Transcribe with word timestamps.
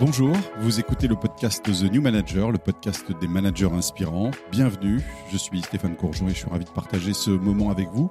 Bonjour, 0.00 0.36
vous 0.58 0.78
écoutez 0.78 1.08
le 1.08 1.16
podcast 1.16 1.64
The 1.64 1.90
New 1.92 2.00
Manager, 2.00 2.52
le 2.52 2.58
podcast 2.58 3.04
des 3.20 3.26
managers 3.26 3.70
inspirants. 3.72 4.30
Bienvenue, 4.52 5.00
je 5.32 5.36
suis 5.36 5.60
Stéphane 5.60 5.96
Courgeon 5.96 6.28
et 6.28 6.30
je 6.30 6.36
suis 6.36 6.48
ravi 6.48 6.64
de 6.64 6.70
partager 6.70 7.12
ce 7.12 7.30
moment 7.30 7.70
avec 7.70 7.88
vous. 7.88 8.08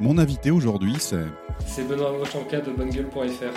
Mon 0.00 0.18
invité 0.18 0.50
aujourd'hui, 0.50 0.94
c'est... 0.98 1.26
C'est 1.64 1.86
Benoît 1.86 2.10
Rochanka 2.10 2.60
de 2.60 2.72
bonnegueule.fr. 2.72 3.54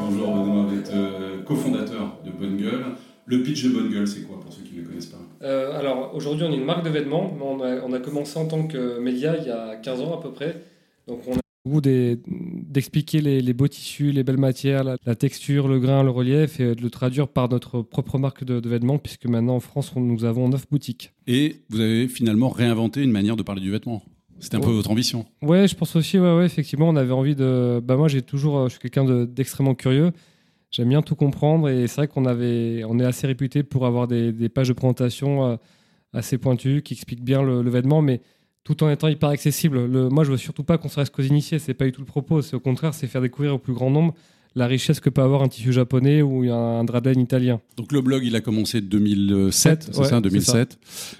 Bonjour 0.00 0.34
Benoît, 0.34 0.66
vous 0.68 0.78
êtes 0.78 0.90
euh, 0.94 1.42
cofondateur 1.42 2.18
de 2.24 2.30
Bonne 2.30 2.56
Gueule. 2.56 2.84
Le 3.26 3.42
pitch 3.42 3.64
de 3.64 3.68
Bonne 3.70 3.90
Gueule, 3.90 4.08
c'est 4.08 4.22
quoi 4.22 4.40
pour 4.40 4.50
ceux 4.50 4.62
qui 4.62 4.76
ne 4.76 4.80
le 4.80 4.86
connaissent 4.88 5.06
pas? 5.06 5.18
Euh, 5.42 5.78
alors 5.78 6.14
aujourd'hui, 6.14 6.46
on 6.48 6.52
est 6.52 6.56
une 6.56 6.64
marque 6.64 6.84
de 6.84 6.90
vêtements. 6.90 7.34
mais 7.36 7.44
On 7.44 7.60
a, 7.62 7.80
on 7.82 7.92
a 7.92 7.98
commencé 7.98 8.38
en 8.38 8.46
tant 8.46 8.66
que 8.66 8.98
média 8.98 9.36
il 9.36 9.46
y 9.46 9.50
a 9.50 9.76
15 9.76 10.00
ans 10.00 10.18
à 10.18 10.22
peu 10.22 10.32
près. 10.32 10.62
Donc 11.06 11.20
on 11.28 11.36
goût 11.66 11.80
d'expliquer 11.80 13.20
les, 13.20 13.40
les 13.40 13.52
beaux 13.52 13.68
tissus, 13.68 14.12
les 14.12 14.22
belles 14.24 14.38
matières, 14.38 14.84
la, 14.84 14.96
la 15.04 15.14
texture, 15.14 15.68
le 15.68 15.78
grain, 15.80 16.02
le 16.02 16.10
relief 16.10 16.60
et 16.60 16.74
de 16.74 16.80
le 16.82 16.90
traduire 16.90 17.28
par 17.28 17.48
notre 17.48 17.82
propre 17.82 18.18
marque 18.18 18.44
de, 18.44 18.60
de 18.60 18.68
vêtements 18.68 18.98
puisque 18.98 19.26
maintenant 19.26 19.56
en 19.56 19.60
France, 19.60 19.92
on- 19.96 20.00
nous 20.00 20.24
avons 20.24 20.48
9 20.48 20.68
boutiques. 20.70 21.12
Et 21.26 21.56
vous 21.70 21.80
avez 21.80 22.08
finalement 22.08 22.48
réinventé 22.48 23.02
une 23.02 23.10
manière 23.12 23.36
de 23.36 23.42
parler 23.42 23.60
du 23.60 23.70
vêtement. 23.70 24.02
C'était 24.38 24.56
un 24.56 24.60
peu 24.60 24.70
votre 24.70 24.90
ambition. 24.90 25.24
Ouais, 25.40 25.66
je 25.66 25.74
pense 25.74 25.96
aussi, 25.96 26.18
ouais, 26.18 26.36
ouais, 26.36 26.44
effectivement, 26.44 26.88
on 26.90 26.96
avait 26.96 27.12
envie 27.12 27.34
de. 27.34 27.80
Bah, 27.82 27.96
moi, 27.96 28.06
j'ai 28.08 28.20
toujours. 28.20 28.58
euh, 28.58 28.64
Je 28.66 28.72
suis 28.72 28.80
quelqu'un 28.80 29.04
de- 29.04 29.24
d'extrêmement 29.24 29.74
curieux. 29.74 30.12
J'aime 30.70 30.90
bien 30.90 31.00
tout 31.00 31.14
comprendre 31.14 31.70
et 31.70 31.86
c'est 31.86 31.96
vrai 32.02 32.08
qu'on 32.08 32.26
avait, 32.26 32.82
on 32.86 32.98
est 32.98 33.04
assez 33.04 33.26
réputé 33.26 33.62
pour 33.62 33.86
avoir 33.86 34.08
des, 34.08 34.32
des 34.32 34.50
pages 34.50 34.68
de 34.68 34.74
présentation 34.74 35.46
euh, 35.46 35.56
assez 36.12 36.36
pointues 36.36 36.82
qui 36.82 36.92
expliquent 36.92 37.24
bien 37.24 37.42
le, 37.42 37.62
le 37.62 37.70
vêtement, 37.70 38.02
mais 38.02 38.20
tout 38.66 38.82
en 38.82 38.90
étant 38.90 39.06
hyper 39.06 39.28
accessible. 39.28 39.86
Le, 39.86 40.08
moi, 40.08 40.24
je 40.24 40.32
veux 40.32 40.36
surtout 40.36 40.64
pas 40.64 40.76
qu'on 40.76 40.88
se 40.88 40.96
reste 40.96 41.14
qu'aux 41.14 41.22
initiés. 41.22 41.60
C'est 41.60 41.72
pas 41.72 41.84
du 41.84 41.92
tout 41.92 42.00
le 42.00 42.06
propos. 42.06 42.42
C'est 42.42 42.56
au 42.56 42.60
contraire, 42.60 42.94
c'est 42.94 43.06
faire 43.06 43.22
découvrir 43.22 43.54
au 43.54 43.58
plus 43.58 43.72
grand 43.72 43.90
nombre 43.90 44.12
la 44.56 44.66
richesse 44.66 44.98
que 45.00 45.10
peut 45.10 45.20
avoir 45.20 45.42
un 45.42 45.48
tissu 45.48 45.72
japonais 45.72 46.22
ou 46.22 46.50
un, 46.50 46.84
laine 47.04 47.20
italien. 47.20 47.60
Donc 47.76 47.92
le 47.92 48.00
blog, 48.00 48.24
il 48.24 48.34
a 48.34 48.40
commencé 48.40 48.80
2007, 48.80 49.52
Sept, 49.52 49.82
c'est 49.92 49.98
ouais, 49.98 50.04
ça, 50.08 50.16
c'est 50.16 50.22
2007. 50.22 50.78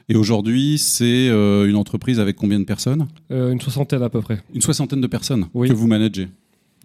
Et 0.09 0.17
aujourd'hui, 0.17 0.79
c'est 0.79 1.29
euh, 1.29 1.69
une 1.69 1.77
entreprise 1.77 2.19
avec 2.19 2.35
combien 2.35 2.59
de 2.59 2.65
personnes? 2.65 3.07
Euh, 3.31 3.53
une 3.53 3.61
soixantaine 3.61 4.03
à 4.03 4.09
peu 4.09 4.23
près. 4.23 4.41
Une 4.55 4.63
soixantaine 4.63 5.03
de 5.03 5.07
personnes 5.07 5.47
Oui. 5.55 5.69
que 5.69 5.75
vous 5.75 5.87
managez. 5.87 6.29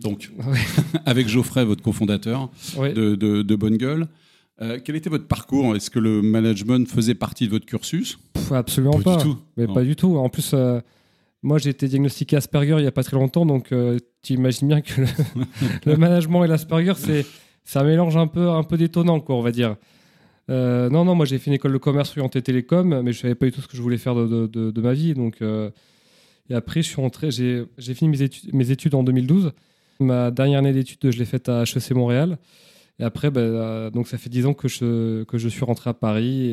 Donc, 0.01 0.29
avec 1.05 1.27
Geoffrey, 1.29 1.63
votre 1.63 1.81
cofondateur 1.81 2.49
Ouais. 2.77 2.91
de, 2.93 3.15
de, 3.15 3.41
de 3.43 3.55
Bonne 3.55 3.77
Gueule. 3.77 4.07
Euh, 4.61 4.79
quel 4.83 4.95
était 4.95 5.09
votre 5.09 5.27
parcours? 5.27 5.75
Est-ce 5.75 5.89
que 5.89 5.99
le 5.99 6.21
management 6.21 6.87
faisait 6.87 7.15
partie 7.15 7.45
de 7.45 7.51
votre 7.51 7.65
cursus? 7.65 8.19
Pff, 8.33 8.51
absolument 8.51 8.99
pas. 9.01 9.17
du 9.17 9.23
tout. 9.23 9.37
Mais 9.57 9.65
Non. 9.65 9.73
pas 9.73 9.83
du 9.83 9.95
tout. 9.95 10.17
En 10.17 10.29
plus, 10.29 10.51
euh, 10.53 10.79
moi, 11.41 11.57
j'ai 11.57 11.71
été 11.71 11.87
diagnostiqué 11.87 12.35
Asperger 12.37 12.75
il 12.77 12.81
n'y 12.81 12.87
a 12.87 12.91
pas 12.91 13.03
très 13.03 13.17
longtemps, 13.17 13.45
donc 13.45 13.71
euh, 13.71 13.97
tu 14.21 14.33
imagines 14.33 14.67
bien 14.67 14.81
que 14.81 15.01
le, 15.01 15.07
le 15.85 15.97
management 15.97 16.43
et 16.43 16.47
l'Asperger, 16.47 16.93
c'est 16.95 17.25
c'est 17.63 17.79
un 17.79 17.83
mélange 17.83 18.17
un 18.17 18.27
peu, 18.27 18.49
un 18.49 18.63
peu 18.63 18.77
détonnant, 18.77 19.19
quoi, 19.19 19.35
on 19.35 19.41
va 19.41 19.51
dire. 19.51 19.75
Non, 20.49 21.05
non, 21.05 21.15
moi 21.15 21.25
j'ai 21.25 21.37
fait 21.37 21.47
une 21.49 21.53
école 21.55 21.71
de 21.71 21.77
commerce 21.77 22.11
orientée 22.17 22.41
télécom, 22.41 23.01
mais 23.03 23.13
je 23.13 23.19
savais 23.19 23.35
pas 23.35 23.45
du 23.45 23.53
tout 23.53 23.61
ce 23.61 23.67
que 23.69 23.77
je 23.77 23.81
voulais 23.81 23.97
faire 23.97 24.15
de, 24.15 24.27
de- 24.27 24.47
de- 24.47 24.71
de 24.71 24.81
ma 24.81 24.91
vie. 24.93 25.13
Donc, 25.13 25.37
et 25.41 26.53
après, 26.53 26.81
je 26.81 26.87
suis 26.87 26.99
rentré, 27.01 27.31
j'ai 27.31 27.63
j'ai 27.77 27.93
fini 27.93 28.09
mes 28.09 28.21
études, 28.21 28.53
mes 28.53 28.69
études 28.69 28.93
en 28.95 29.03
2012. 29.03 29.53
Ma 30.01 30.29
dernière 30.29 30.59
année 30.59 30.73
d'études, 30.73 31.09
je 31.11 31.17
l'ai 31.19 31.25
faite 31.25 31.47
à 31.47 31.63
HEC 31.63 31.91
Montréal. 31.91 32.37
Et 33.01 33.03
après, 33.03 33.31
ben, 33.31 33.41
euh, 33.41 33.89
donc 33.89 34.07
ça 34.07 34.17
fait 34.17 34.29
10 34.29 34.45
ans 34.45 34.53
que 34.53 34.67
je, 34.67 35.23
que 35.23 35.37
je 35.37 35.49
suis 35.49 35.65
rentré 35.65 35.89
à 35.89 35.93
Paris 35.93 36.45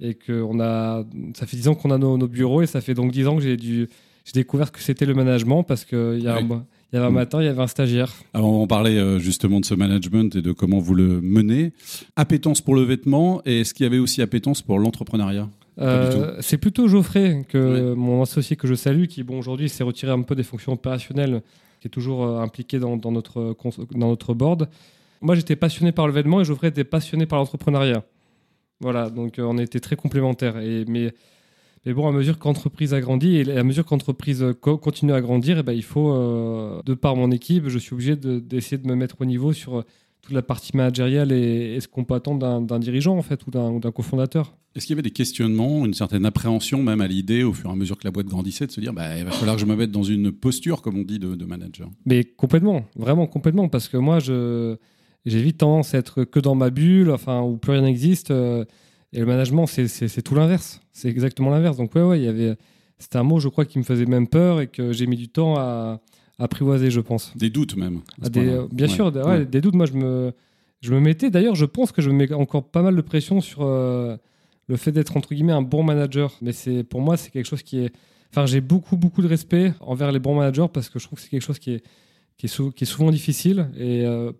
et, 0.00 0.08
et 0.10 0.14
que 0.14 0.42
on 0.42 0.60
a, 0.60 1.04
ça 1.34 1.46
fait 1.46 1.56
10 1.56 1.68
ans 1.68 1.74
qu'on 1.74 1.90
a 1.90 1.98
nos, 1.98 2.16
nos 2.18 2.28
bureaux 2.28 2.62
et 2.62 2.66
ça 2.66 2.80
fait 2.80 2.94
donc 2.94 3.10
10 3.12 3.26
ans 3.26 3.36
que 3.36 3.42
j'ai 3.42 3.56
dû, 3.56 3.88
j'ai 4.24 4.32
découvert 4.34 4.66
ce 4.68 4.72
que 4.72 4.80
c'était 4.80 5.06
le 5.06 5.14
management 5.14 5.62
parce 5.64 5.84
qu'il 5.86 6.20
y, 6.20 6.28
a 6.28 6.34
un 6.34 6.38
Oui. 6.38 6.44
mois- 6.44 6.64
il 6.92 6.96
y 6.96 6.98
avait 6.98 7.06
un 7.06 7.10
matin, 7.12 7.40
il 7.40 7.44
y 7.46 7.48
avait 7.48 7.62
un 7.62 7.66
stagiaire. 7.68 8.12
Alors, 8.34 8.50
on 8.52 8.66
parlait 8.66 8.98
euh, 8.98 9.18
justement 9.20 9.60
de 9.60 9.64
ce 9.64 9.74
management 9.74 10.34
et 10.34 10.42
de 10.42 10.50
comment 10.52 10.80
vous 10.80 10.94
le 10.94 11.20
menez. 11.20 11.72
Appétence 12.16 12.60
pour 12.60 12.74
le 12.74 12.82
vêtement, 12.82 13.40
et 13.46 13.60
est-ce 13.60 13.74
qu'il 13.74 13.84
y 13.84 13.86
avait 13.86 14.00
aussi 14.00 14.20
appétence 14.22 14.60
pour 14.60 14.76
l'entrepreneuriat? 14.80 15.48
Euh, 15.80 16.36
c'est 16.40 16.58
plutôt 16.58 16.88
Geoffrey, 16.88 17.46
que, 17.48 17.94
mon 17.94 18.22
associé 18.22 18.56
que 18.56 18.66
je 18.66 18.74
salue, 18.74 19.04
qui 19.06 19.22
bon, 19.22 19.38
aujourd'hui 19.38 19.68
s'est 19.68 19.84
retiré 19.84 20.10
un 20.10 20.22
peu 20.22 20.34
des 20.34 20.42
fonctions 20.42 20.72
opérationnelles, 20.72 21.42
qui 21.80 21.86
est 21.86 21.90
toujours 21.90 22.26
impliqué 22.40 22.80
dans, 22.80 22.96
dans 22.96 23.12
notre, 23.12 23.56
dans 23.94 24.08
notre 24.08 24.34
board. 24.34 24.68
Moi, 25.20 25.34
j'étais 25.34 25.56
passionné 25.56 25.92
par 25.92 26.06
le 26.06 26.12
vêtement 26.12 26.40
et 26.40 26.44
Geoffrey 26.44 26.68
était 26.68 26.84
passionné 26.84 27.26
par 27.26 27.38
l'entrepreneuriat. 27.38 28.04
Voilà, 28.80 29.10
donc 29.10 29.38
euh, 29.38 29.42
on 29.42 29.58
était 29.58 29.80
très 29.80 29.96
complémentaires. 29.96 30.56
Et, 30.58 30.84
mais, 30.88 31.12
mais 31.84 31.92
bon, 31.92 32.08
à 32.08 32.12
mesure 32.12 32.38
qu'entreprise 32.38 32.94
a 32.94 33.00
grandi 33.00 33.36
et 33.36 33.50
à 33.56 33.62
mesure 33.62 33.84
qu'entreprise 33.84 34.42
euh, 34.42 34.54
co- 34.54 34.78
continue 34.78 35.12
à 35.12 35.20
grandir, 35.20 35.58
eh 35.58 35.62
ben, 35.62 35.72
il 35.72 35.82
faut, 35.84 36.12
euh, 36.12 36.80
de 36.86 36.94
par 36.94 37.16
mon 37.16 37.30
équipe, 37.30 37.68
je 37.68 37.78
suis 37.78 37.92
obligé 37.92 38.16
de- 38.16 38.38
d'essayer 38.38 38.78
de, 38.78 38.86
me 38.88 38.94
mettre 38.94 39.16
au 39.20 39.26
niveau 39.26 39.52
sur 39.52 39.84
toute 40.22 40.32
la 40.32 40.40
partie 40.42 40.74
managériale 40.76 41.32
et, 41.32 41.74
et 41.74 41.80
ce 41.80 41.88
qu'on 41.88 42.04
peut 42.04 42.14
attendre 42.14 42.60
d'un- 42.62 42.78
dirigeant, 42.78 43.16
en 43.18 43.22
fait, 43.22 43.46
ou 43.46 43.50
d'un 43.50 43.70
ou 43.70 43.80
d'un 43.80 43.92
cofondateur. 43.92 44.54
Est-ce 44.74 44.86
qu'il 44.86 44.94
y 44.94 44.98
avait 44.98 45.02
des 45.02 45.10
questionnements, 45.10 45.84
une 45.84 45.94
certaine 45.94 46.24
appréhension 46.24 46.82
même 46.82 47.00
à 47.02 47.08
l'idée, 47.08 47.42
au 47.42 47.52
fur 47.52 47.68
et 47.68 47.72
à 47.72 47.76
mesure 47.76 47.98
que 47.98 48.04
la 48.06 48.12
boîte 48.12 48.26
grandissait, 48.28 48.66
de 48.66 48.70
se 48.72 48.80
dire 48.80 48.92
bah, 48.94 49.18
il 49.18 49.24
va 49.24 49.32
falloir 49.32 49.56
que 49.56 49.60
je 49.60 49.66
me 49.66 49.74
mette 49.76 49.90
dans 49.90 50.04
une 50.04 50.30
posture, 50.32 50.80
comme 50.80 50.96
on 50.98 51.02
dit, 51.02 51.18
de, 51.18 51.34
de 51.34 51.44
manager? 51.44 51.90
Mais 52.06 52.24
complètement, 52.24 52.84
vraiment 52.96 53.26
complètement, 53.26 53.68
parce 53.68 53.88
que 53.88 53.96
moi, 53.96 54.20
je, 54.20 54.76
j'ai 55.26 55.42
vite 55.42 55.58
tendance 55.58 55.94
à 55.94 55.98
être 55.98 56.24
que 56.24 56.40
dans 56.40 56.54
ma 56.54 56.70
bulle, 56.70 57.10
enfin, 57.10 57.40
où 57.42 57.56
plus 57.56 57.72
rien 57.72 57.82
n'existe. 57.82 58.30
euh, 58.30 58.64
et 59.12 59.18
le 59.20 59.26
management, 59.26 59.66
c'est, 59.66 60.22
tout 60.22 60.34
l'inverse. 60.36 60.80
C'est 60.92 61.08
exactement 61.08 61.50
l'inverse. 61.50 61.76
Donc, 61.76 61.94
ouais, 61.96 62.02
ouais, 62.02 62.20
il 62.20 62.24
y 62.24 62.28
avait. 62.28 62.56
C'était 62.98 63.16
un 63.18 63.22
mot, 63.24 63.40
je 63.40 63.48
crois, 63.48 63.64
qui 63.64 63.78
me 63.78 63.82
faisait 63.84 64.06
même 64.06 64.28
peur 64.28 64.60
et 64.60 64.66
que 64.68 64.92
j'ai 64.92 65.06
mis 65.06 65.16
du 65.16 65.28
temps 65.28 65.56
à, 65.56 66.00
à 66.38 66.44
apprivoiser, 66.44 66.90
je 66.90 67.00
pense. 67.00 67.32
Des 67.36 67.50
doutes 67.50 67.76
même. 67.76 67.98
à 68.22 68.26
Ah, 68.26 68.28
des- 68.28 68.60
bien 68.72 68.86
Ouais. 68.86 68.92
sûr, 68.92 69.10
des, 69.10 69.20
ouais, 69.20 69.26
Ouais. 69.26 69.46
des 69.46 69.60
doutes. 69.60 69.74
Moi, 69.74 69.86
je 69.86 69.94
me, 69.94 70.32
je 70.80 70.92
me 70.94 71.00
mettais. 71.00 71.28
D'ailleurs, 71.30 71.54
je 71.56 71.64
pense 71.64 71.90
que 71.92 72.02
je 72.02 72.10
me 72.10 72.14
mets 72.14 72.32
encore 72.32 72.64
pas 72.70 72.82
mal 72.82 72.94
de 72.94 73.00
pression 73.00 73.40
sur 73.40 73.62
euh, 73.62 74.16
le 74.68 74.76
fait 74.76 74.92
d'être 74.92 75.16
entre 75.16 75.34
guillemets 75.34 75.52
un 75.52 75.62
bon 75.62 75.82
manager. 75.82 76.32
Mais 76.40 76.52
c'est 76.52 76.84
pour 76.84 77.00
moi, 77.00 77.16
c'est 77.16 77.30
quelque 77.30 77.46
chose 77.48 77.62
qui 77.64 77.78
est. 77.80 77.92
Enfin, 78.30 78.46
j'ai 78.46 78.60
beaucoup, 78.60 78.96
beaucoup 78.96 79.22
de 79.22 79.26
respect 79.28 79.72
envers 79.80 80.12
les 80.12 80.20
bons 80.20 80.36
managers 80.36 80.66
parce 80.72 80.88
que 80.88 81.00
je 81.00 81.06
trouve 81.06 81.16
que 81.18 81.24
c'est 81.24 81.30
quelque 81.30 81.42
chose 81.42 81.58
qui 81.58 81.72
est, 81.72 81.82
qui 82.36 82.46
est, 82.46 82.48
sou- 82.48 82.70
qui 82.70 82.84
est 82.84 82.86
souvent 82.86 83.10
difficile 83.10 83.68
et 83.76 84.04
euh, 84.06 84.30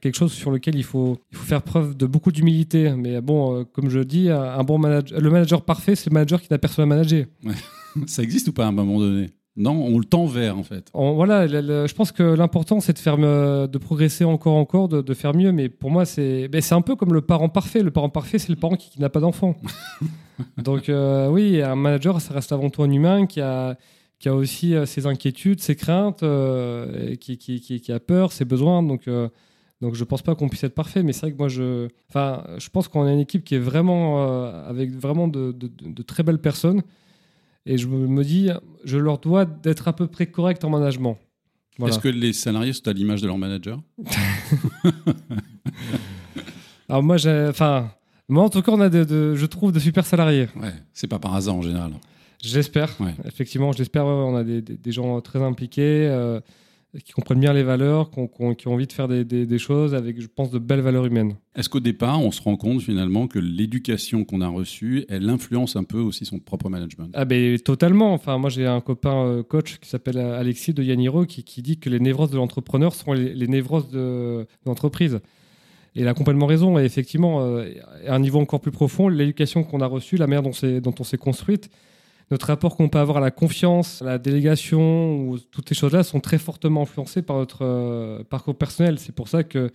quelque 0.00 0.16
chose 0.16 0.32
sur 0.32 0.50
lequel 0.50 0.74
il 0.76 0.84
faut, 0.84 1.18
il 1.32 1.36
faut 1.36 1.44
faire 1.46 1.62
preuve 1.62 1.96
de 1.96 2.06
beaucoup 2.06 2.32
d'humilité. 2.32 2.90
Mais 2.96 3.20
bon, 3.20 3.60
euh, 3.60 3.64
comme 3.64 3.88
je 3.90 4.00
dis, 4.00 4.30
un, 4.30 4.62
bon 4.62 4.78
manager, 4.78 5.20
le 5.20 5.30
manager 5.30 5.62
parfait, 5.62 5.94
c'est 5.96 6.10
le 6.10 6.14
manager 6.14 6.40
qui 6.40 6.48
n'a 6.50 6.58
personne 6.58 6.84
à 6.84 6.86
manager. 6.86 7.26
Ça 8.06 8.22
existe 8.22 8.48
ou 8.48 8.52
pas 8.52 8.64
à 8.64 8.68
un 8.68 8.72
moment 8.72 8.98
donné? 8.98 9.30
Non, 9.56 9.72
on 9.72 9.98
le 9.98 10.04
tend 10.04 10.26
vers 10.26 10.56
en 10.56 10.62
fait. 10.62 10.88
Voilà, 10.94 11.44
le- 11.48 11.60
le- 11.60 11.86
je 11.88 11.94
pense 11.94 12.12
que 12.12 12.22
l'important 12.22 12.78
c'est 12.78 12.92
de 12.92 12.98
faire, 13.00 13.16
euh, 13.18 13.66
de 13.66 13.76
progresser 13.78 14.22
encore, 14.24 14.54
encore, 14.54 14.88
de, 14.88 15.02
de 15.02 15.14
faire 15.14 15.34
mieux. 15.34 15.50
Mais 15.50 15.68
pour 15.68 15.90
moi, 15.90 16.04
c'est, 16.04 16.46
ben, 16.46 16.60
c'est 16.60 16.76
un 16.76 16.80
peu 16.80 16.94
comme 16.94 17.12
le 17.12 17.22
parent 17.22 17.48
parfait. 17.48 17.82
Le 17.82 17.90
parent 17.90 18.08
parfait, 18.08 18.38
c'est 18.38 18.50
le 18.50 18.56
parent 18.56 18.76
qui, 18.76 18.90
qui 18.90 19.00
n'a 19.00 19.08
pas 19.08 19.18
d'enfant. 19.18 19.56
Donc 20.62 20.88
euh, 20.88 21.28
oui, 21.28 21.60
un 21.60 21.74
manager, 21.74 22.20
ça 22.20 22.34
reste 22.34 22.52
avant 22.52 22.70
tout 22.70 22.84
un 22.84 22.90
humain 22.90 23.26
qui 23.26 23.40
a, 23.40 23.76
qui 24.18 24.28
a 24.28 24.34
aussi 24.34 24.74
euh, 24.74 24.84
ses 24.86 25.06
inquiétudes, 25.06 25.60
ses 25.60 25.76
craintes, 25.76 26.22
euh, 26.22 27.14
qui, 27.16 27.38
qui, 27.38 27.60
qui, 27.60 27.80
qui 27.80 27.92
a 27.92 28.00
peur, 28.00 28.32
ses 28.32 28.44
besoins. 28.44 28.82
Donc 28.82 29.06
euh, 29.08 29.28
donc 29.80 29.94
je 29.94 30.02
pense 30.02 30.22
pas 30.22 30.34
qu'on 30.34 30.48
puisse 30.48 30.64
être 30.64 30.74
parfait, 30.74 31.02
mais 31.04 31.12
c'est 31.12 31.20
vrai 31.22 31.32
que 31.32 31.38
moi 31.38 31.48
je, 31.48 31.88
enfin, 32.08 32.42
je 32.58 32.68
pense 32.68 32.88
qu'on 32.88 33.04
a 33.04 33.12
une 33.12 33.20
équipe 33.20 33.44
qui 33.44 33.54
est 33.54 33.60
vraiment 33.60 34.26
euh, 34.28 34.68
avec 34.68 34.90
vraiment 34.90 35.28
de, 35.28 35.52
de- 35.52 36.02
très 36.02 36.22
belles 36.24 36.40
personnes. 36.40 36.82
Et 37.64 37.76
je 37.78 37.86
me 37.86 38.24
dis, 38.24 38.48
je 38.84 38.96
leur 38.98 39.18
dois 39.18 39.44
d'être 39.44 39.86
à 39.88 39.92
peu 39.92 40.06
près 40.06 40.26
correct 40.26 40.64
en 40.64 40.70
management. 40.70 41.16
Voilà. 41.78 41.94
Est-ce 41.94 42.02
que 42.02 42.08
les 42.08 42.32
salariés 42.32 42.72
sont 42.72 42.88
à 42.88 42.92
l'image 42.92 43.20
de 43.22 43.26
leur 43.28 43.38
manager? 43.38 43.80
Alors 46.88 47.02
moi, 47.02 47.16
enfin, 47.48 47.90
moi 48.28 48.44
en 48.44 48.48
tout 48.48 48.62
cas, 48.62 48.72
on 48.72 48.80
a 48.80 48.88
de- 48.88 49.34
je 49.34 49.46
trouve 49.46 49.72
de 49.72 49.78
super 49.78 50.06
salariés. 50.06 50.48
Ouais, 50.56 50.72
c'est 50.92 51.06
pas 51.06 51.18
par 51.18 51.34
hasard 51.34 51.54
en 51.56 51.62
général. 51.62 51.92
J'espère. 52.42 52.94
Ouais. 53.00 53.14
Effectivement, 53.24 53.72
j'espère. 53.72 54.04
ouais, 54.06 54.12
on 54.12 54.36
a 54.36 54.44
des, 54.44 54.62
des- 54.62 54.76
des 54.76 54.92
gens 54.92 55.20
très 55.20 55.42
impliqués, 55.42 56.06
euh, 56.08 56.40
qui 57.04 57.12
comprennent 57.12 57.40
bien 57.40 57.52
les 57.52 57.62
valeurs, 57.64 58.10
qui 58.10 58.18
ont 58.66 58.72
envie 58.72 58.86
de 58.86 58.92
faire 58.92 59.08
des, 59.08 59.58
choses 59.58 59.94
avec, 59.94 60.20
je 60.20 60.26
pense, 60.26 60.50
de 60.50 60.58
belles 60.58 60.80
valeurs 60.80 61.04
humaines. 61.04 61.34
Est-ce 61.54 61.68
qu'au 61.68 61.80
départ, 61.80 62.22
on 62.22 62.30
se 62.30 62.40
rend 62.40 62.56
compte 62.56 62.80
finalement 62.80 63.26
que 63.26 63.38
l'éducation 63.38 64.24
qu'on 64.24 64.40
a 64.40 64.48
reçue, 64.48 65.04
elle 65.10 65.28
influence 65.28 65.76
un 65.76 65.84
peu 65.84 65.98
aussi 65.98 66.24
son 66.24 66.38
propre 66.38 66.70
management? 66.70 67.10
Ah 67.12 67.24
ben 67.26 67.58
totalement. 67.58 68.14
Enfin, 68.14 68.38
moi 68.38 68.48
j'ai 68.48 68.66
un 68.66 68.80
copain 68.80 69.16
euh, 69.26 69.42
coach 69.42 69.78
qui 69.80 69.88
s'appelle 69.88 70.16
Alexis 70.18 70.72
de 70.72 70.82
Yaniro 70.82 71.26
qui, 71.26 71.44
qui 71.44 71.60
dit 71.60 71.78
que 71.78 71.90
les 71.90 72.00
névroses 72.00 72.30
de 72.30 72.36
l'entrepreneur 72.36 72.94
sont 72.94 73.12
les, 73.12 73.34
les 73.34 73.48
névroses 73.48 73.90
de, 73.90 73.98
de 73.98 74.46
l'entreprise. 74.64 75.20
Et 75.94 76.00
il 76.02 76.08
a 76.08 76.14
complètement 76.14 76.46
raison. 76.46 76.78
Et 76.78 76.84
effectivement, 76.84 77.42
euh, 77.42 77.68
à 78.06 78.14
un 78.14 78.18
niveau 78.20 78.38
encore 78.38 78.60
plus 78.60 78.70
profond, 78.72 79.08
l'éducation 79.08 79.62
qu'on 79.62 79.80
a 79.82 79.86
reçue, 79.86 80.16
la 80.16 80.26
manière 80.26 80.42
dont 80.42 80.94
on 81.00 81.04
s'est 81.04 81.18
construite, 81.18 81.68
notre 82.30 82.46
rapport 82.46 82.76
qu'on 82.76 82.88
peut 82.88 82.98
avoir 82.98 83.18
à 83.18 83.20
la 83.20 83.30
confiance, 83.30 84.02
à 84.02 84.04
la 84.04 84.18
délégation, 84.18 85.28
ou 85.28 85.38
toutes 85.38 85.68
ces 85.68 85.74
choses-là 85.74 86.02
sont 86.02 86.20
très 86.20 86.38
fortement 86.38 86.82
influencées 86.82 87.22
par 87.22 87.36
notre 87.36 87.64
euh, 87.64 88.22
parcours 88.24 88.54
personnel. 88.54 88.98
C'est 88.98 89.14
pour 89.14 89.28
ça 89.28 89.44
que 89.44 89.70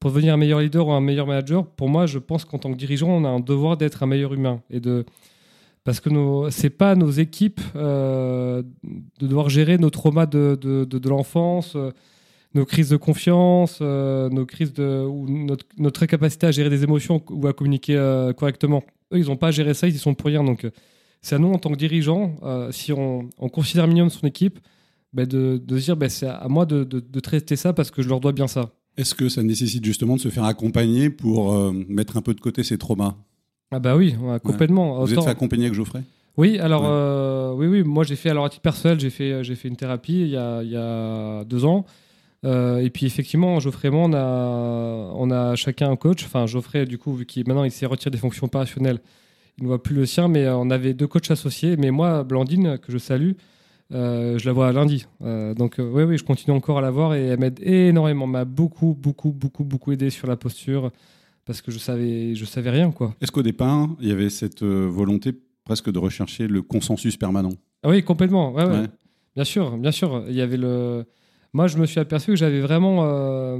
pour 0.00 0.10
devenir 0.10 0.34
un 0.34 0.36
meilleur 0.36 0.60
leader 0.60 0.88
ou 0.88 0.92
un 0.92 1.00
meilleur 1.00 1.28
manager, 1.28 1.64
pour 1.64 1.88
moi, 1.88 2.06
je 2.06 2.18
pense 2.18 2.44
qu'en 2.44 2.58
tant 2.58 2.72
que 2.72 2.76
dirigeant, 2.76 3.08
on 3.08 3.24
a 3.24 3.28
un 3.28 3.40
devoir 3.40 3.76
d'être 3.76 4.02
un 4.02 4.06
meilleur 4.06 4.34
humain 4.34 4.60
et 4.68 4.80
de 4.80 5.04
parce 5.84 5.98
que 5.98 6.10
ce 6.10 6.46
c'est 6.50 6.70
pas 6.70 6.94
nos 6.94 7.10
équipes 7.10 7.60
de 7.74 8.64
devoir 9.20 9.48
gérer 9.48 9.78
nos 9.78 9.90
traumas 9.90 10.26
de, 10.26 10.56
de, 10.60 10.84
de, 10.84 11.08
l'enfance, 11.08 11.76
nos 12.54 12.64
crises 12.64 12.90
de 12.90 12.96
confiance, 12.96 13.80
nos 13.80 14.46
crises 14.46 14.72
de 14.72 15.04
ou 15.04 15.28
notre, 15.28 15.66
notre 15.78 16.04
incapacité 16.04 16.46
à 16.46 16.52
gérer 16.52 16.70
des 16.70 16.84
émotions 16.84 17.20
ou 17.30 17.48
à 17.48 17.52
communiquer 17.52 17.96
correctement. 18.36 18.84
Eux, 19.12 19.18
ils 19.18 19.26
n'ont 19.26 19.36
pas 19.36 19.50
géré 19.50 19.74
ça, 19.74 19.88
ils 19.88 19.96
y 19.96 19.98
sont 19.98 20.14
pour 20.14 20.28
rien. 20.28 20.44
Donc, 20.44 20.64
c'est 21.22 21.36
à 21.36 21.38
nous, 21.38 21.52
en 21.52 21.58
tant 21.58 21.70
que 21.70 21.76
dirigeants, 21.76 22.36
si 22.70 22.92
on, 22.92 23.30
on 23.38 23.48
considère 23.48 23.86
minimum 23.86 24.10
son 24.10 24.26
équipe, 24.26 24.58
bah, 25.12 25.26
de, 25.26 25.60
de, 25.62 25.78
se 25.78 25.84
dire 25.84 25.96
bah, 25.96 26.08
c'est 26.08 26.26
à 26.26 26.46
moi 26.48 26.66
de, 26.66 26.84
de, 26.84 27.20
traiter 27.20 27.56
ça 27.56 27.72
parce 27.72 27.90
que 27.90 28.02
je 28.02 28.08
leur 28.08 28.20
dois 28.20 28.32
bien 28.32 28.48
ça. 28.48 28.70
Est-ce 28.96 29.14
que 29.14 29.28
ça 29.28 29.42
nécessite 29.42 29.84
justement 29.84 30.16
de 30.16 30.20
se 30.20 30.28
faire 30.28 30.44
accompagner 30.44 31.10
pour 31.10 31.54
euh, 31.54 31.72
mettre 31.88 32.16
un 32.16 32.22
peu 32.22 32.34
de 32.34 32.40
côté 32.40 32.62
ces 32.62 32.78
traumas? 32.78 33.14
Ah 33.70 33.78
bah 33.78 33.96
oui, 33.96 34.14
complètement. 34.42 35.02
Vous 35.04 35.12
êtes 35.12 35.22
fait 35.22 35.30
accompagner 35.30 35.66
avec 35.66 35.74
Geoffrey? 35.74 36.02
Oui, 36.36 36.58
alors 36.58 36.84
euh, 36.86 37.52
oui, 37.54 37.66
oui, 37.66 37.82
moi 37.82 38.04
j'ai 38.04 38.16
fait 38.16 38.30
alors 38.30 38.46
à 38.46 38.48
titre 38.48 38.62
personnel, 38.62 38.98
j'ai 38.98 39.10
fait 39.10 39.44
j'ai 39.44 39.54
fait 39.54 39.68
une 39.68 39.76
thérapie 39.76 40.20
il 40.20 40.28
y 40.28 40.36
a, 40.36 40.62
il 40.62 40.70
y 40.70 40.76
a 40.76 41.44
deux 41.44 41.64
ans. 41.64 41.84
Euh, 42.44 42.78
et 42.78 42.90
puis 42.90 43.06
effectivement, 43.06 43.60
Geoffrey 43.60 43.88
et 43.88 43.90
moi, 43.90 44.02
on 44.04 44.12
a, 44.14 45.12
on 45.14 45.30
a 45.30 45.54
chacun 45.54 45.90
un 45.90 45.96
coach. 45.96 46.24
Enfin, 46.24 46.46
Geoffrey, 46.46 46.86
du 46.86 46.98
coup, 46.98 47.14
vu 47.14 47.24
qu'il 47.24 47.46
maintenant 47.46 47.64
il 47.64 47.70
s'est 47.70 47.86
retiré 47.86 48.10
des 48.10 48.18
fonctions 48.18 48.46
opérationnelles, 48.46 49.00
il 49.58 49.64
ne 49.64 49.68
voit 49.68 49.82
plus 49.82 49.94
le 49.94 50.06
sien, 50.06 50.28
mais 50.28 50.48
on 50.48 50.70
avait 50.70 50.94
deux 50.94 51.06
coachs 51.06 51.30
associés. 51.30 51.76
Mais 51.76 51.90
moi, 51.90 52.24
Blandine, 52.24 52.78
que 52.78 52.90
je 52.90 52.98
salue, 52.98 53.32
euh, 53.92 54.38
je 54.38 54.46
la 54.46 54.52
vois 54.52 54.72
lundi. 54.72 55.06
Euh, 55.22 55.54
donc 55.54 55.78
euh, 55.78 55.90
oui, 55.92 56.04
oui, 56.04 56.18
je 56.18 56.24
continue 56.24 56.56
encore 56.56 56.78
à 56.78 56.80
la 56.80 56.90
voir 56.90 57.14
et 57.14 57.26
elle 57.26 57.38
m'aide 57.38 57.60
énormément. 57.62 58.26
M'a 58.26 58.44
beaucoup, 58.44 58.96
beaucoup, 58.98 59.32
beaucoup, 59.32 59.64
beaucoup 59.64 59.92
aidé 59.92 60.10
sur 60.10 60.26
la 60.26 60.36
posture 60.36 60.90
parce 61.44 61.60
que 61.60 61.70
je 61.70 61.78
savais, 61.78 62.34
je 62.34 62.44
savais 62.44 62.70
rien 62.70 62.90
quoi. 62.90 63.14
Est-ce 63.20 63.32
qu'au 63.32 63.42
départ, 63.42 63.88
il 64.00 64.08
y 64.08 64.12
avait 64.12 64.30
cette 64.30 64.62
volonté 64.62 65.32
presque 65.64 65.90
de 65.90 65.98
rechercher 65.98 66.46
le 66.46 66.62
consensus 66.62 67.16
permanent? 67.16 67.52
Ah 67.82 67.90
Oui, 67.90 68.02
complètement. 68.02 68.54
Bien 69.34 69.44
sûr, 69.44 69.76
bien 69.76 69.92
sûr. 69.92 70.24
Il 70.28 70.34
y 70.34 70.40
avait 70.40 70.56
le. 70.56 71.04
Moi, 71.52 71.66
je 71.66 71.76
me 71.76 71.84
suis 71.84 72.00
aperçu 72.00 72.30
que 72.30 72.36
j'avais 72.36 72.60
vraiment 72.60 73.58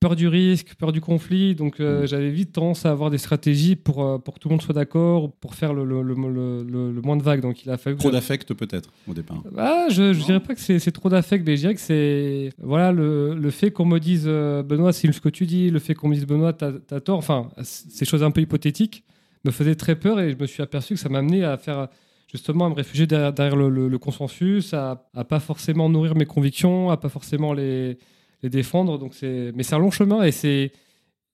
peur 0.00 0.16
du 0.16 0.28
risque, 0.28 0.74
peur 0.76 0.92
du 0.92 1.00
conflit. 1.02 1.54
Donc, 1.54 1.78
euh, 1.78 2.02
mm. 2.02 2.06
j'avais 2.06 2.30
vite 2.30 2.52
tendance 2.52 2.86
à 2.86 2.90
avoir 2.90 3.10
des 3.10 3.18
stratégies 3.18 3.76
pour, 3.76 4.02
euh, 4.02 4.18
pour 4.18 4.34
que 4.34 4.40
tout 4.40 4.48
le 4.48 4.54
monde 4.54 4.62
soit 4.62 4.74
d'accord, 4.74 5.30
pour 5.30 5.54
faire 5.54 5.74
le, 5.74 5.84
le, 5.84 6.02
le, 6.02 7.00
moins 7.02 7.16
de 7.16 7.22
vagues. 7.22 7.42
Donc, 7.42 7.62
il 7.64 7.70
a 7.70 7.76
fallu. 7.76 7.96
Trop 7.96 8.10
d'affect, 8.10 8.54
peut-être, 8.54 8.90
au 9.06 9.12
départ. 9.12 9.42
Ah, 9.56 9.86
je 9.90 10.02
ne 10.02 10.14
dirais 10.14 10.40
pas 10.40 10.54
que 10.54 10.60
c'est 10.60 10.92
trop 10.92 11.10
d'affect, 11.10 11.46
mais 11.46 11.56
je 11.56 11.60
dirais 11.60 11.74
que 11.74 11.80
c'est. 11.80 12.50
Voilà, 12.58 12.92
le, 12.92 13.50
fait 13.50 13.70
qu'on 13.70 13.84
me 13.84 13.98
dise, 13.98 14.24
euh, 14.26 14.62
Benoît, 14.62 14.92
c'est 14.92 15.10
ce 15.12 15.20
que 15.20 15.28
tu 15.28 15.44
dis, 15.44 15.70
le 15.70 15.78
fait 15.78 15.94
qu'on 15.94 16.08
me 16.08 16.14
dise, 16.14 16.26
Benoît, 16.26 16.54
t'as 16.54 16.72
as 16.90 17.00
tort, 17.00 17.18
enfin, 17.18 17.48
ces 17.62 18.04
choses 18.04 18.22
un 18.22 18.30
peu 18.30 18.40
hypothétiques 18.40 19.04
me 19.44 19.50
faisaient 19.50 19.74
très 19.74 19.96
peur 19.96 20.20
et 20.20 20.30
je 20.30 20.36
me 20.36 20.46
suis 20.46 20.62
aperçu 20.62 20.94
que 20.94 21.00
ça 21.00 21.08
m'amenait 21.08 21.44
à 21.44 21.56
faire 21.56 21.88
justement 22.30 22.66
à 22.66 22.68
me 22.68 22.74
réfugier 22.74 23.06
derrière, 23.06 23.56
le, 23.56 23.98
consensus, 23.98 24.72
à, 24.72 25.08
à 25.14 25.24
pas 25.24 25.40
forcément 25.40 25.88
nourrir 25.88 26.14
mes 26.14 26.26
convictions, 26.26 26.90
à 26.90 26.96
pas 26.96 27.08
forcément 27.08 27.52
les, 27.52 27.98
les 28.42 28.50
défendre. 28.50 28.98
Donc 28.98 29.14
c'est, 29.14 29.52
mais 29.54 29.62
c'est 29.62 29.74
un 29.74 29.78
long 29.78 29.90
chemin 29.90 30.22
et 30.22 30.32
c'est, 30.32 30.72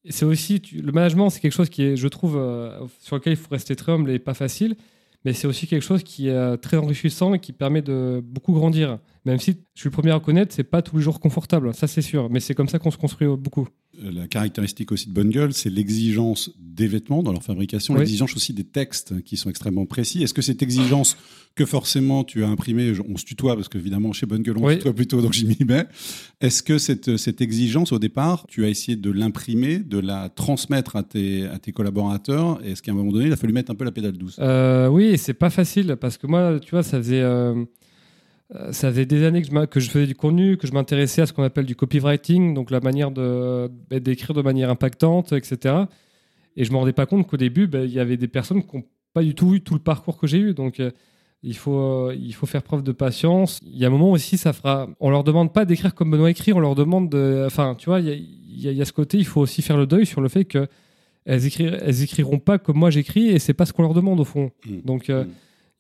c'est 0.09 0.25
aussi 0.25 0.63
le 0.73 0.93
management, 0.93 1.31
c'est 1.31 1.41
quelque 1.41 1.53
chose 1.53 1.69
qui 1.69 1.83
est, 1.83 1.97
je 1.97 2.09
trouve, 2.09 2.37
euh, 2.37 2.87
sur 3.01 3.17
lequel 3.17 3.33
il 3.33 3.37
faut 3.37 3.51
rester 3.51 3.77
très 3.77 3.93
humble 3.93 4.11
et 4.11 4.19
pas 4.19 4.35
facile. 4.35 4.77
Mais 5.25 5.33
c'est 5.33 5.49
aussi 5.49 5.67
quelque 5.67 5.83
chose 5.83 6.03
qui 6.05 6.29
est 6.29 6.33
euh, 6.33 6.57
très 6.57 6.77
enrichissant 6.77 7.35
et 7.35 7.41
qui 7.41 7.53
permet 7.53 7.83
de 7.83 8.23
beaucoup 8.25 8.53
grandir. 8.53 8.99
Même 9.27 9.41
si 9.41 9.57
je 9.75 9.81
suis 9.81 9.89
le 9.89 9.93
premier 9.93 10.13
à 10.13 10.15
reconnaître, 10.15 10.55
c'est 10.55 10.63
pas 10.65 10.83
tous 10.83 10.99
les 10.99 11.03
jours 11.03 11.19
confortable, 11.19 11.75
ça 11.75 11.89
c'est 11.89 12.01
sûr. 12.01 12.31
Mais 12.31 12.39
c'est 12.39 12.55
comme 12.55 12.69
ça 12.69 12.79
qu'on 12.79 12.93
se 12.93 12.97
construit 12.97 13.27
beaucoup. 13.27 13.67
Euh, 14.05 14.13
la 14.13 14.29
caractéristique 14.29 14.93
aussi 14.93 15.09
de 15.09 15.15
Bonne 15.15 15.31
Gueule, 15.31 15.53
c'est 15.53 15.69
l'exigence 15.69 16.53
des 16.61 16.87
vêtements 16.87 17.25
dans 17.25 17.33
leur 17.33 17.43
fabrication, 17.43 17.97
l'exigence 17.97 18.37
aussi 18.37 18.53
des 18.53 18.63
textes 18.63 19.21
qui 19.25 19.37
sont 19.37 19.51
extrêmement 19.51 19.85
précis. 19.85 20.23
Est-ce 20.23 20.33
que 20.33 20.43
cette 20.43 20.63
exigence 20.63 21.17
que 21.57 21.65
forcément 21.65 22.23
tu 22.23 22.45
as 22.45 22.49
imprimée, 22.49 22.93
on 23.09 23.17
se 23.17 23.25
tutoie 23.25 23.57
parce 23.57 23.69
qu'évidemment 23.69 24.13
chez 24.13 24.27
Bonne 24.27 24.43
Gueule 24.43 24.59
on 24.59 24.69
se 24.69 24.75
tutoie 24.75 24.95
plutôt, 24.95 25.21
donc 25.21 25.33
j'y 25.33 25.47
m'y 25.47 25.59
mets. 25.67 25.87
Est-ce 26.41 26.63
que 26.63 26.79
cette, 26.79 27.17
cette 27.17 27.41
exigence 27.41 27.91
au 27.91 27.99
départ, 27.99 28.47
tu 28.47 28.65
as 28.65 28.69
essayé 28.69 28.97
de 28.97 29.11
l'imprimer, 29.11 29.81
de 29.81 29.99
la 29.99 30.29
transmettre 30.29 30.95
à 30.95 31.03
tes, 31.03 31.47
à 31.47 31.59
tes 31.59 31.73
collaborateurs 31.73 32.61
Est-ce 32.65 32.81
qu'à 32.81 32.93
un 32.93 32.95
moment 32.95 33.11
donné, 33.11 33.27
il 33.27 33.33
a 33.33 33.37
fallu 33.37 33.53
mettre 33.53 33.73
un 33.73 33.75
peu 33.75 33.85
la 33.85 33.93
pédale 33.93 34.13
douce? 34.13 34.37
Euh, 34.39 34.87
Oui, 34.87 35.19
c'est 35.19 35.35
pas 35.35 35.51
facile 35.51 35.97
parce 36.01 36.17
que 36.17 36.29
moi, 36.29 36.61
tu 36.61 36.71
vois, 36.71 36.85
ça 36.85 36.99
faisait. 36.99 37.23
Euh, 37.23 37.57
euh, 37.57 37.65
ça 38.71 38.91
faisait 38.91 39.07
des 39.07 39.25
années 39.25 39.43
que 39.43 39.49
je, 39.49 39.65
que 39.67 39.81
je, 39.81 39.91
faisais 39.91 40.07
du 40.07 40.15
contenu, 40.15 40.57
que 40.57 40.67
je 40.67 40.73
m'intéressais 40.73 41.23
à 41.23 41.27
ce 41.27 41.33
qu'on 41.33 41.43
appelle 41.43 41.67
du 41.67 41.75
copywriting, 41.75 42.55
donc 42.55 42.71
la 42.71 42.81
manière 42.81 43.11
bah, 43.11 44.01
d'écrire 44.01 44.35
de 44.35 44.43
manière 44.43 44.71
impactante, 44.71 45.33
etc. 45.33 45.75
Et 46.57 46.65
je 46.65 46.71
ne 46.71 46.75
me 46.75 46.79
rendais 46.79 46.93
pas 46.93 47.07
compte 47.07 47.27
qu'au 47.27 47.37
début, 47.37 47.67
bah, 47.67 47.85
il 47.85 47.93
y 47.93 47.99
avait 47.99 48.17
des 48.17 48.29
personnes 48.29 48.63
qui 48.63 48.77
n'ont 48.77 48.85
pas 49.13 49.23
du 49.23 49.35
tout 49.35 49.55
eu 49.55 49.61
tout 49.63 49.75
le 49.75 49.81
parcours 49.81 50.17
que 50.17 50.27
j'ai 50.27 50.39
eu. 50.39 50.55
Donc, 50.55 50.79
euh, 50.79 50.91
il, 51.43 51.57
faut, 51.57 51.79
euh, 51.79 52.17
il 52.19 52.35
faut 52.35 52.47
faire 52.47 52.63
preuve 52.63 52.83
de 52.83 52.93
patience. 52.93 53.61
Il 53.63 53.77
y 53.77 53.85
a 53.85 53.89
un 53.89 53.91
moment 53.91 54.13
aussi, 54.13 54.39
ça 54.39 54.53
fera. 54.53 54.89
On 55.01 55.11
leur 55.11 55.25
demande 55.25 55.53
pas 55.53 55.65
d'écrire 55.65 55.95
comme 55.95 56.11
Benoît 56.11 56.31
écrit, 56.31 56.53
on 56.53 56.61
leur 56.61 56.75
demande 56.75 57.11
de. 57.11 57.45
Enfin, 57.47 57.75
tu 57.77 57.87
vois, 57.87 58.01
il 58.01 58.09
y 58.09 58.69
a, 58.69 58.73
y 58.73 58.81
a, 58.81 58.85
ce 58.85 58.93
côté, 58.93 59.19
il 59.19 59.27
faut 59.27 59.41
aussi 59.41 59.61
faire 59.61 59.77
le 59.77 59.87
deuil 59.87 60.07
sur 60.07 60.21
le 60.21 60.29
fait 60.29 60.45
que 60.45 60.69
elles, 61.25 61.43
elles 61.59 62.03
écriront 62.03 62.39
pas 62.39 62.59
comme 62.59 62.79
moi 62.79 62.91
j'écris 62.91 63.31
et 63.31 63.41
c'est 63.41 63.53
pas 63.53 63.67
ce 63.67 63.73
qu'on 63.73 63.83
leur 63.83 63.95
demande 63.95 64.21
au 64.21 64.25
fond. 64.25 64.53
Mmh. 64.65 64.81
Donc. 64.85 65.09
Mmh 65.09 65.27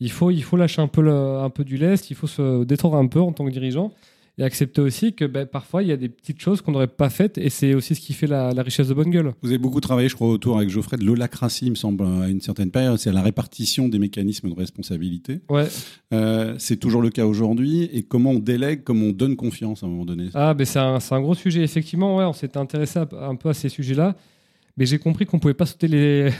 il 0.01 0.11
faut, 0.11 0.31
il 0.31 0.43
faut 0.43 0.57
lâcher 0.57 0.83
un 0.83 0.89
peu, 0.89 1.09
un 1.11 1.51
peu 1.51 1.65
du 1.65 1.77
lest, 1.77 2.11
il 2.11 2.17
faut 2.17 2.27
se 2.27 2.65
détendre 2.65 2.97
un 2.97 3.07
peu 3.07 3.21
en 3.21 3.33
tant 3.33 3.45
que 3.45 3.51
dirigeant 3.51 3.93
et 4.39 4.45
accepter 4.45 4.83
aussi 4.83 5.15
que 5.15 5.25
ben, 5.25 5.47
parfois 5.47 5.83
il 5.83 5.89
y 5.89 5.93
a 5.93 5.97
des 5.97 6.11
petites 6.11 6.41
choses 6.41 6.61
qu'on 6.61 6.73
n'aurait 6.73 6.87
pas 6.87 7.09
faites 7.09 7.39
et 7.39 7.49
c'est 7.49 7.75
aussi 7.75 7.95
ce 7.95 8.01
qui 8.01 8.13
fait 8.13 8.27
la, 8.27 8.51
richesse 8.63 8.89
de 8.89 8.95
Bonne 8.95 9.11
Gueule. 9.11 9.33
Vous 9.41 9.49
avez 9.49 9.59
beaucoup 9.59 9.81
travaillé, 9.81 10.09
je 10.09 10.15
crois, 10.15 10.29
autour 10.29 10.59
avec 10.59 10.69
Geoffrey 10.69 10.99
de 10.99 11.05
l'holacratie, 11.05 11.67
il 11.67 11.71
me 11.71 11.77
semble, 11.77 12.05
à 12.05 12.29
une 12.29 12.41
certaine 12.41 12.71
période. 12.71 12.99
C'est 12.99 13.13
la 13.13 13.23
répartition 13.23 13.89
des 13.89 13.99
mécanismes 13.99 14.51
de 14.51 14.55
responsabilité. 14.55 15.41
Ouais. 15.49 15.67
Euh, 16.13 16.55
c'est 16.59 16.77
toujours 16.77 17.01
le 17.01 17.11
cas 17.11 17.25
aujourd'hui. 17.25 17.85
Et 17.93 18.03
comment 18.03 18.33
on 18.33 18.39
délègue, 18.39 18.83
comment 18.85 19.07
on 19.07 19.13
donne 19.13 19.37
confiance 19.37 19.83
à 19.83 19.87
un 19.87 19.89
moment 19.89 20.05
donné? 20.05 20.29
Ah, 20.35 20.53
ben 20.53 20.67
c'est 20.67 20.79
un, 20.79 20.99
un, 21.11 21.21
gros 21.21 21.35
sujet. 21.35 21.63
Effectivement, 21.63 22.17
ouais, 22.17 22.25
on 22.25 22.35
s'était 22.35 22.59
intéressé 22.59 22.99
un 22.99 23.37
peu 23.37 23.49
à 23.49 23.55
ces 23.55 23.71
sujets-là 23.71 24.17
mais 24.77 24.87
j'ai 24.87 24.99
compris 24.99 25.27
qu'on 25.27 25.39
pouvait 25.39 25.55
pas 25.55 25.67
sauter 25.67 25.89
les, 25.89 26.31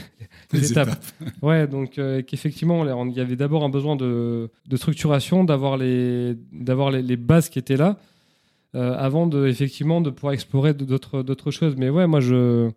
étapes. 0.53 1.03
Ouais, 1.41 1.67
donc 1.67 1.97
euh, 1.97 2.21
qu'effectivement, 2.21 2.85
il 3.05 3.15
y 3.15 3.19
avait 3.19 3.35
d'abord 3.35 3.63
un 3.63 3.69
besoin 3.69 3.95
de, 3.95 4.49
structuration, 4.75 5.43
d'avoir 5.43 5.77
les, 5.77 6.35
d'avoir 6.51 6.91
les, 6.91 7.17
bases 7.17 7.49
qui 7.49 7.57
étaient 7.57 7.77
là, 7.77 7.97
euh, 8.75 8.95
avant 8.97 9.25
de 9.25 9.47
effectivement 9.47 10.01
de 10.01 10.09
pouvoir 10.09 10.33
explorer 10.33 10.73
d'autres, 10.73 11.23
d'autres 11.23 11.51
choses. 11.51 11.75
Mais 11.77 11.89
ouais, 11.89 12.05
moi, 12.05 12.19
je, 12.19 12.69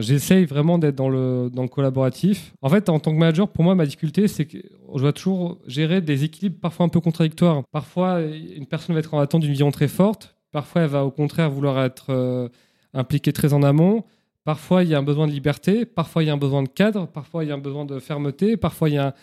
j'essaye 0.00 0.44
vraiment 0.44 0.78
d'être 0.78 0.94
dans 0.94 1.08
le, 1.08 1.50
dans 1.52 1.62
le 1.62 1.68
collaboratif. 1.68 2.54
En 2.62 2.68
fait, 2.68 2.88
en 2.88 3.00
tant 3.00 3.12
que 3.12 3.18
manager, 3.18 3.48
pour 3.48 3.64
moi, 3.64 3.74
ma 3.74 3.86
difficulté, 3.86 4.28
c'est 4.28 4.44
que 4.44 4.58
je 4.94 5.00
dois 5.00 5.12
toujours 5.12 5.58
gérer 5.66 6.00
des 6.00 6.22
équilibres 6.22 6.60
parfois 6.60 6.86
un 6.86 6.88
peu 6.88 7.00
contradictoires. 7.00 7.62
Parfois, 7.72 8.20
une 8.20 8.66
personne 8.66 8.94
va 8.94 9.00
être 9.00 9.14
en 9.14 9.18
attente 9.18 9.42
d'une 9.42 9.50
vision 9.50 9.70
très 9.72 9.88
forte. 9.88 10.36
Parfois, 10.52 10.82
elle 10.82 10.90
va 10.90 11.04
au 11.04 11.10
contraire 11.10 11.50
vouloir 11.50 11.84
être 11.84 12.06
euh, 12.10 12.48
impliquée 12.94 13.32
très 13.32 13.52
en 13.52 13.62
amont. 13.62 14.04
Parfois, 14.48 14.82
il 14.82 14.88
y 14.88 14.94
a 14.94 14.98
un 14.98 15.02
besoin 15.02 15.26
de 15.26 15.32
liberté, 15.32 15.84
parfois, 15.84 16.22
il 16.22 16.28
y 16.28 16.30
a 16.30 16.32
un 16.32 16.38
besoin 16.38 16.62
de 16.62 16.70
cadre, 16.70 17.06
parfois, 17.06 17.44
il 17.44 17.48
y 17.48 17.50
a 17.50 17.54
un 17.54 17.58
besoin 17.58 17.84
de 17.84 17.98
fermeté, 17.98 18.56
parfois, 18.56 18.88
il 18.88 18.94
y 18.94 18.96
a 18.96 19.14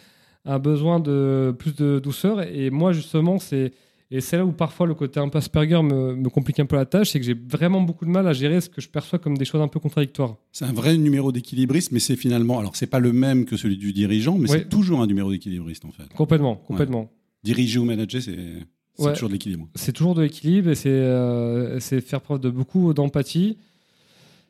un, 0.45 0.59
besoin 0.59 0.99
de 0.99 1.51
plus 1.57 1.73
de 1.73 1.97
douceur. 1.97 2.43
Et 2.43 2.69
moi, 2.69 2.93
justement, 2.93 3.39
c'est. 3.39 3.71
Et 4.11 4.21
c'est 4.21 4.37
là 4.37 4.45
où 4.45 4.51
parfois 4.51 4.85
le 4.85 4.93
côté 4.93 5.19
un 5.19 5.27
peu 5.29 5.39
Asperger 5.39 5.81
me, 5.81 6.29
complique 6.29 6.59
un 6.59 6.67
peu 6.67 6.75
la 6.75 6.85
tâche, 6.85 7.09
c'est 7.09 7.19
que 7.19 7.25
j'ai 7.25 7.33
vraiment 7.33 7.81
beaucoup 7.81 8.05
de 8.05 8.11
mal 8.11 8.27
à 8.27 8.33
gérer 8.33 8.61
ce 8.61 8.69
que 8.69 8.81
je 8.81 8.87
perçois 8.87 9.17
comme 9.17 9.35
des 9.35 9.45
choses 9.45 9.61
un 9.61 9.67
peu 9.67 9.79
contradictoires. 9.79 10.35
C'est 10.51 10.65
un 10.65 10.73
vrai 10.73 10.95
numéro 10.95 11.31
d'équilibriste, 11.31 11.91
mais 11.91 11.97
c'est 11.97 12.15
finalement, 12.15 12.59
alors 12.59 12.75
c'est 12.75 12.85
pas 12.85 12.99
le 12.99 13.11
même 13.11 13.45
que 13.45 13.57
celui 13.57 13.77
du 13.77 13.93
dirigeant, 13.93 14.37
mais 14.37 14.47
c'est 14.47 14.69
toujours 14.69 15.01
un 15.01 15.07
numéro 15.07 15.31
d'équilibriste 15.31 15.85
en 15.85 15.91
fait. 15.91 16.07
Complètement, 16.15 16.55
complètement. 16.55 17.09
Diriger 17.43 17.79
ou 17.79 17.85
manager, 17.85 18.21
c'est 18.21 19.13
toujours 19.13 19.29
de 19.29 19.33
l'équilibre. 19.33 19.67
C'est 19.73 19.91
toujours 19.91 20.13
de 20.13 20.21
l'équilibre 20.21 20.69
et 20.69 20.75
c'est 20.75 20.89
euh, 20.89 21.79
faire 21.79 22.21
preuve 22.21 22.41
de 22.41 22.51
beaucoup 22.51 22.93
d'empathie 22.93 23.57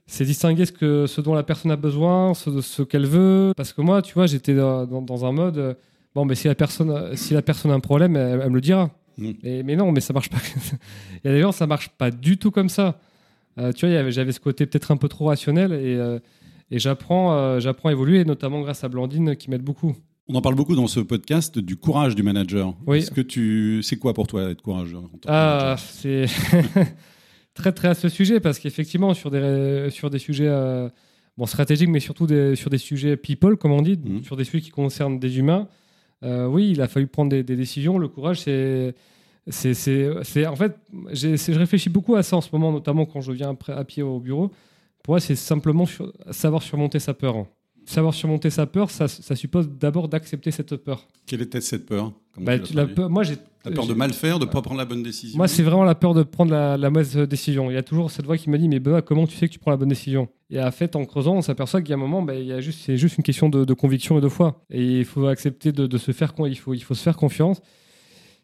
c'est 0.07 0.25
distinguer 0.25 0.65
ce, 0.65 0.71
que, 0.71 1.07
ce 1.07 1.21
dont 1.21 1.33
la 1.33 1.43
personne 1.43 1.71
a 1.71 1.75
besoin, 1.75 2.33
ce, 2.33 2.62
ce 2.62 2.83
qu'elle 2.83 3.05
veut. 3.05 3.53
Parce 3.57 3.74
que 3.74 3.81
moi, 3.81 4.01
tu 4.01 4.13
vois, 4.13 4.27
j'étais 4.27 4.53
dans, 4.53 4.85
dans, 4.85 5.25
un 5.25 5.31
mode, 5.31 5.57
euh, 5.57 5.74
bon, 6.13 6.25
mais 6.25 6.35
si 6.35 6.47
la 6.47 6.55
personne, 6.55 7.15
si 7.15 7.33
la 7.33 7.41
personne 7.41 7.71
a 7.71 7.74
un 7.74 7.79
problème, 7.79 8.15
elle, 8.15 8.50
me 8.50 8.55
le 8.55 8.62
dira. 8.62 8.91
Mm. 9.17 9.31
mais 9.63 9.75
non, 9.75 9.91
mais 9.91 10.01
ça 10.01 10.13
marche 10.13 10.29
pas. 10.29 10.38
Il 11.24 11.27
y 11.27 11.29
a 11.29 11.33
des 11.33 11.41
gens, 11.41 11.51
ça 11.51 11.67
marche 11.67 11.89
pas 11.89 12.12
du 12.12 12.38
tout 12.38 12.51
comme 12.51 12.69
ça. 12.69 13.00
Euh, 13.57 13.71
tu 13.71 13.88
vois, 13.88 14.09
j'avais 14.09 14.31
ce 14.31 14.39
côté 14.39 14.65
peut-être 14.65 14.91
un 14.91 14.97
peu 14.97 15.07
trop 15.07 15.25
rationnel 15.25 15.71
et, 15.71 15.95
euh, 15.95 16.19
et 16.69 16.77
j'apprends, 16.77 17.59
j'apprends 17.59 17.89
à 17.89 17.91
évoluer, 17.91 18.25
notamment 18.25 18.62
grâce 18.62 18.83
à 18.83 18.89
Blandine 18.89 19.35
qui 19.35 19.50
m'aide 19.50 19.62
beaucoup. 19.62 19.95
On 20.27 20.33
en 20.35 20.41
parle 20.41 20.55
beaucoup 20.55 20.75
dans 20.75 20.88
ce 20.88 21.00
podcast 21.00 21.59
du 21.59 21.77
courage 21.77 22.15
du 22.15 22.24
manager. 22.24 22.74
Oui. 22.88 22.97
Est-ce 22.97 23.12
que 23.12 23.21
tu, 23.21 23.81
c'est 23.83 23.97
quoi 23.97 24.13
pour 24.13 24.25
toi 24.25 24.50
être 24.50 24.62
courageux 24.62 24.97
Ah, 25.27 25.75
c'est. 25.77 26.25
très 27.55 27.71
très 27.71 27.88
à 27.88 27.93
ce 27.95 28.09
sujet 28.09 28.39
parce 28.39 28.59
qu'effectivement 28.59 29.15
sur 29.15 29.31
des 29.31 29.88
sur 29.89 30.12
des 30.12 30.19
sujets 30.19 30.47
euh, 30.47 30.89
bon 31.38 31.47
stratégiques 31.47 31.89
mais 31.89 32.01
surtout 32.01 32.27
des, 32.27 32.55
sur 32.55 32.69
des 32.69 32.77
sujets 32.77 33.17
people 33.17 33.57
comme 33.57 33.71
on 33.71 33.81
dit 33.81 33.97
mhm. 33.97 34.24
sur 34.24 34.35
des 34.35 34.43
sujets 34.43 34.62
qui 34.62 34.69
concernent 34.69 35.19
des 35.19 35.39
humains 35.39 35.67
euh, 36.24 36.45
oui 36.45 36.69
il 36.71 36.81
a 36.81 36.88
fallu 36.88 37.07
prendre 37.07 37.29
des, 37.29 37.43
décisions. 37.43 37.97
Le 37.97 38.07
courage 38.07 38.41
c'est 38.41 38.93
c'est 39.47 40.45
en 40.45 40.55
fait 40.55 40.75
je 41.12 41.57
réfléchis 41.57 41.89
beaucoup 41.89 42.15
à 42.15 42.24
ça 42.24 42.35
en 42.35 42.41
ce 42.41 42.50
moment 42.51 42.71
notamment 42.71 43.05
quand 43.05 43.21
je 43.21 43.31
viens 43.31 43.55
à 43.67 43.83
pied 43.83 44.03
au 44.03 44.19
bureau. 44.19 44.51
Pour 45.03 45.13
moi 45.13 45.19
c'est 45.19 45.35
simplement 45.35 45.85
savoir 46.31 46.62
surmonter 46.62 47.00
sa 47.00 47.13
peur 47.13 47.45
savoir 47.86 48.13
surmonter 48.13 48.50
sa 48.50 48.65
peur, 48.65 48.89
ça, 48.89 49.08
suppose 49.08 49.70
d'abord 49.70 50.08
d'accepter 50.08 50.51
cette 50.51 50.75
peur. 50.77 51.08
Quelle 51.25 51.42
était 51.42 51.62
cette 51.62 51.86
peur 51.86 52.13
bah, 52.38 52.56
la 52.74 52.86
peur, 52.86 53.10
moi, 53.10 53.24
j'ai 53.24 53.38
la 53.63 53.72
peur 53.72 53.88
de 53.88 53.94
mal 53.94 54.13
faire, 54.13 54.39
de 54.39 54.46
ne 54.46 54.50
pas 54.50 54.62
prendre 54.62 54.77
la 54.77 54.86
bonne 54.86 55.04
décision. 55.04 55.38
Moi, 55.38 55.48
c'est 55.48 55.63
vraiment 55.63 55.84
la 55.86 55.96
peur 55.96 56.13
de 56.13 56.24
prendre 56.24 56.51
la, 56.51 56.89
mauvaise 56.89 57.15
décision. 57.15 57.72
Il 57.72 57.74
y 57.74 57.77
a 57.77 57.84
toujours 57.84 58.12
cette 58.12 58.25
voix 58.25 58.38
qui 58.38 58.50
me 58.50 58.58
dit 58.58 58.68
Mais 58.68 58.80
Benoît, 58.80 59.01
comment 59.01 59.25
tu 59.25 59.36
sais 59.36 59.48
que 59.48 59.54
tu 59.54 59.60
prends 59.60 59.72
la 59.72 59.77
bonne 59.77 59.89
décision? 59.89 60.27
Et 60.50 60.62
en 60.62 60.72
fait, 60.72 60.96
en 60.96 61.06
creusant, 61.06 61.36
on 61.36 61.42
s'aperçoit 61.42 61.82
qu'il 61.82 61.89
y 61.89 61.94
a 61.94 61.96
un 61.96 62.00
moment, 62.00 62.22
bah, 62.22 62.36
il 62.36 62.46
y 62.46 62.54
a 62.54 62.62
juste, 62.62 62.82
c'est 62.86 62.98
juste 62.98 63.18
une 63.18 63.24
question 63.24 63.50
de, 63.50 63.74
conviction 63.74 64.18
et 64.18 64.22
de 64.22 64.27
foi. 64.27 64.63
Et 64.70 65.00
il 65.00 65.06
faut 65.06 65.27
accepter 65.27 65.72
de, 65.72 65.98
se 65.98 66.12
faire, 66.12 66.34
il 66.46 66.58
faut, 66.58 66.74
il 66.74 66.84
faut 66.84 66.94
se 66.94 67.04
faire 67.04 67.18
confiance. 67.18 67.62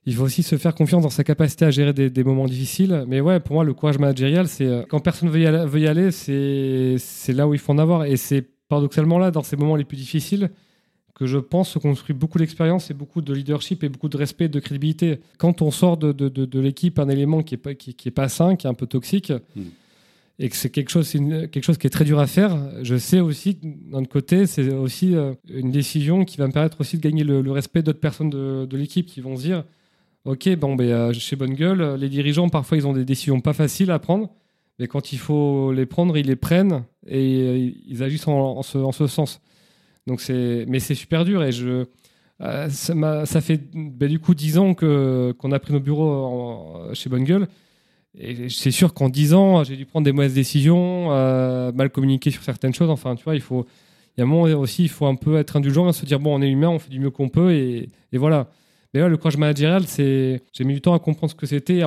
Il 0.06 0.16
faut 0.16 0.24
aussi 0.24 0.42
se 0.42 0.58
faire 0.58 0.74
confiance 0.74 1.04
dans 1.04 1.12
sa 1.12 1.24
capacité 1.24 1.66
à 1.66 1.72
gérer 1.72 1.94
des, 1.94 2.24
moments 2.24 2.48
difficiles. 2.48 3.04
Mais 3.08 3.22
ouais, 3.22 3.40
pour 3.40 3.54
moi, 3.54 3.64
le 3.64 3.74
courage 3.74 4.00
managérial, 4.00 4.48
c'est 4.48 4.66
euh, 4.66 4.84
quand 4.90 5.00
personne 5.00 5.30
veut 5.30 5.42
y 5.42 5.46
aller, 5.46 5.64
veut 5.66 5.80
y 5.80 5.88
aller 5.88 6.10
c'est 6.12 7.34
là 7.34 7.48
où 7.48 7.54
il 7.54 7.60
faut 7.60 7.74
en 7.74 7.78
avoir. 7.78 8.06
Et 8.06 8.18
c'est 8.18 8.50
paradoxalement 8.72 9.20
là, 9.20 9.32
dans 9.32 9.44
ces 9.44 9.58
moments 9.58 9.76
les 9.76 9.84
plus 9.84 9.98
difficiles, 9.98 10.50
que 11.14 11.26
je 11.26 11.38
pense 11.38 11.72
se 11.72 11.78
construit 11.78 12.16
beaucoup 12.16 12.38
d'expérience 12.38 12.90
et 12.90 12.94
beaucoup 12.94 13.22
de 13.22 13.34
leadership 13.34 13.84
et 13.84 13.90
beaucoup 13.90 14.08
de 14.08 14.16
respect, 14.16 14.48
de 14.48 14.62
crédibilité. 14.62 15.20
Quand 15.38 15.62
on 15.62 15.72
sort 15.72 15.98
de, 15.98 16.14
de, 16.14 16.30
de, 16.30 16.60
l'équipe 16.62 16.98
un 16.98 17.10
élément 17.10 17.44
qui 17.44 17.54
n'est 17.54 17.58
pas, 17.58 17.74
qui, 17.76 17.94
est 18.06 18.12
pas 18.12 18.30
sain, 18.30 18.56
qui 18.56 18.68
est 18.68 18.70
un 18.70 18.74
peu 18.74 18.88
toxique, 18.88 19.34
hmm. 19.58 19.64
et 20.40 20.48
que 20.48 20.56
c'est 20.56 20.70
quelque 20.70 20.90
chose, 20.90 21.12
quelque 21.12 21.64
chose 21.64 21.78
qui 21.78 21.86
est 21.86 21.90
très 21.90 22.06
dur 22.06 22.18
à 22.18 22.28
faire, 22.28 22.58
je 22.82 22.96
sais 22.96 23.20
aussi 23.20 23.60
d'un 23.62 24.00
autre 24.00 24.10
côté, 24.10 24.48
c'est 24.48 24.74
aussi 24.74 25.18
euh, 25.18 25.34
une 25.54 25.72
décision 25.72 26.24
qui 26.24 26.38
va 26.38 26.48
me 26.48 26.54
permettre 26.54 26.80
aussi 26.80 26.96
de 26.96 27.02
gagner 27.02 27.26
le, 27.26 27.52
respect 27.52 27.84
d'autres 27.84 28.00
personnes 28.00 28.30
de, 28.30 28.78
l'équipe 28.78 29.06
qui 29.06 29.20
vont 29.20 29.36
se 29.36 29.44
dire 29.44 29.66
Ok, 30.24 30.48
bon, 30.56 30.78
ben, 30.78 30.88
euh, 30.88 31.14
chez 31.14 31.36
Bonne 31.36 31.56
Gueule, 31.56 31.96
les 32.00 32.08
dirigeants, 32.08 32.48
parfois, 32.48 32.78
ils 32.78 32.88
ont 32.88 32.94
des 32.94 33.04
décisions 33.04 33.42
pas 33.42 33.54
faciles 33.54 33.92
à 33.92 34.00
prendre, 34.00 34.30
mais 34.80 34.88
quand 34.88 35.12
il 35.12 35.20
faut 35.20 35.74
les 35.74 35.86
prendre, 35.86 36.18
ils 36.18 36.28
les 36.28 36.38
prennent 36.38 36.86
et 37.08 37.42
euh, 37.42 37.72
ils 37.86 38.04
agissent 38.04 38.28
en, 38.28 38.62
ce, 38.64 38.78
en 38.78 38.92
ce 38.92 39.08
sens. 39.08 39.42
Donc 40.08 40.22
c'est, 40.22 40.66
mais 40.68 40.80
c'est 40.80 40.96
super 40.96 41.26
dur 41.26 41.44
et 41.44 41.52
je, 41.52 41.86
euh, 42.42 42.70
ça, 42.70 43.42
fait 43.42 43.62
ben, 43.74 44.10
du 44.10 44.20
coup 44.20 44.34
10 44.34 44.58
ans 44.58 44.74
que, 44.74 45.34
qu'on 45.38 45.52
a 45.52 45.60
pris 45.60 45.74
nos 45.74 45.80
bureaux 45.80 46.80
chez 46.94 47.10
Bonne 47.10 47.24
Gueule. 47.24 47.48
Et 48.18 48.50
c'est 48.50 48.72
sûr 48.72 48.94
qu'en 48.94 49.10
10 49.10 49.34
ans, 49.34 49.64
j'ai 49.64 49.78
dû 49.78 49.86
prendre 49.86 50.04
des 50.04 50.12
mauvaises 50.12 50.34
décisions, 50.34 51.12
euh, 51.12 51.72
mal 51.72 51.90
communiquer 51.90 52.30
sur 52.32 52.44
certaines 52.44 52.74
choses. 52.74 52.90
Enfin, 52.90 53.16
tu 53.16 53.24
vois, 53.24 53.36
il 53.36 53.42
faut, 53.42 53.66
il 54.18 54.20
y 54.20 54.22
a 54.22 54.26
un 54.26 54.28
moment 54.28 54.44
aussi, 54.60 54.84
il 54.84 54.90
faut 54.90 55.06
un 55.06 55.16
peu 55.16 55.38
être 55.38 55.56
indulgent 55.56 55.88
et 55.88 55.94
se 55.94 56.06
dire 56.06 56.20
bon, 56.20 56.38
on 56.38 56.42
est 56.42 56.50
humain, 56.50 56.70
on 56.70 56.80
fait 56.80 56.90
du 56.90 57.00
mieux 57.00 57.12
qu'on 57.12 57.30
peut 57.30 57.54
et, 57.54 57.90
et 58.12 58.18
voilà. 58.18 58.48
Mais 58.94 59.00
là, 59.00 59.08
le 59.08 59.16
courage 59.16 59.38
managérial, 59.38 59.88
c'est, 59.88 60.42
j'ai 60.52 60.64
mis 60.66 60.74
du 60.74 60.82
temps 60.82 60.94
à 60.94 61.00
comprendre 61.00 61.32
ce 61.32 61.36
que 61.36 61.46
c'était 61.46 61.84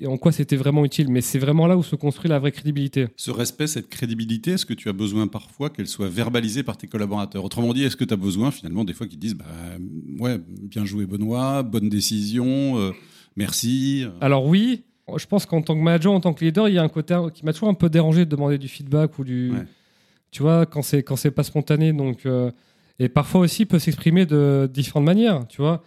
et 0.00 0.06
en 0.06 0.16
quoi 0.16 0.32
c'était 0.32 0.56
vraiment 0.56 0.84
utile. 0.84 1.10
Mais 1.10 1.20
c'est 1.20 1.38
vraiment 1.38 1.66
là 1.66 1.76
où 1.76 1.82
se 1.82 1.96
construit 1.96 2.28
la 2.28 2.38
vraie 2.38 2.52
crédibilité. 2.52 3.08
Ce 3.16 3.30
respect, 3.30 3.66
cette 3.66 3.88
crédibilité, 3.88 4.52
est-ce 4.52 4.66
que 4.66 4.74
tu 4.74 4.88
as 4.88 4.92
besoin 4.92 5.26
parfois 5.26 5.70
qu'elle 5.70 5.86
soit 5.86 6.08
verbalisée 6.08 6.62
par 6.62 6.76
tes 6.76 6.86
collaborateurs? 6.86 7.44
Autrement 7.44 7.72
dit, 7.72 7.84
est-ce 7.84 7.96
que 7.96 8.04
tu 8.04 8.14
as 8.14 8.18
besoin 8.18 8.50
finalement 8.50 8.84
des 8.84 8.92
fois 8.92 9.06
qu'ils 9.06 9.18
disent 9.18 9.34
bah, 9.34 9.44
Ouais, 10.18 10.38
bien 10.48 10.84
joué 10.84 11.06
Benoît, 11.06 11.62
bonne 11.62 11.88
décision, 11.88 12.78
euh, 12.78 12.92
merci 13.36 14.06
Alors 14.20 14.46
oui, 14.46 14.84
je 15.14 15.26
pense 15.26 15.46
qu'en 15.46 15.62
tant 15.62 15.74
que 15.74 15.82
manager, 15.82 16.12
en 16.12 16.20
tant 16.20 16.34
que 16.34 16.44
leader, 16.44 16.68
il 16.68 16.74
y 16.74 16.78
a 16.78 16.82
un 16.82 16.88
côté 16.88 17.16
qui 17.32 17.44
m'a 17.44 17.52
toujours 17.52 17.68
un 17.68 17.74
peu 17.74 17.88
dérangé 17.88 18.24
de 18.24 18.30
demander 18.30 18.58
du 18.58 18.68
feedback 18.68 19.18
ou 19.18 19.24
du. 19.24 19.52
Tu 20.32 20.42
vois, 20.42 20.66
quand 20.66 20.82
c'est 20.82 21.02
quand 21.02 21.16
c'est 21.16 21.30
pas 21.30 21.44
spontané, 21.44 21.92
donc. 21.92 22.26
Euh, 22.26 22.50
et 22.98 23.08
parfois 23.10 23.42
aussi 23.42 23.66
peut 23.66 23.78
s'exprimer 23.78 24.24
de 24.24 24.70
différentes 24.72 25.04
manières, 25.04 25.46
tu 25.48 25.60
vois. 25.60 25.82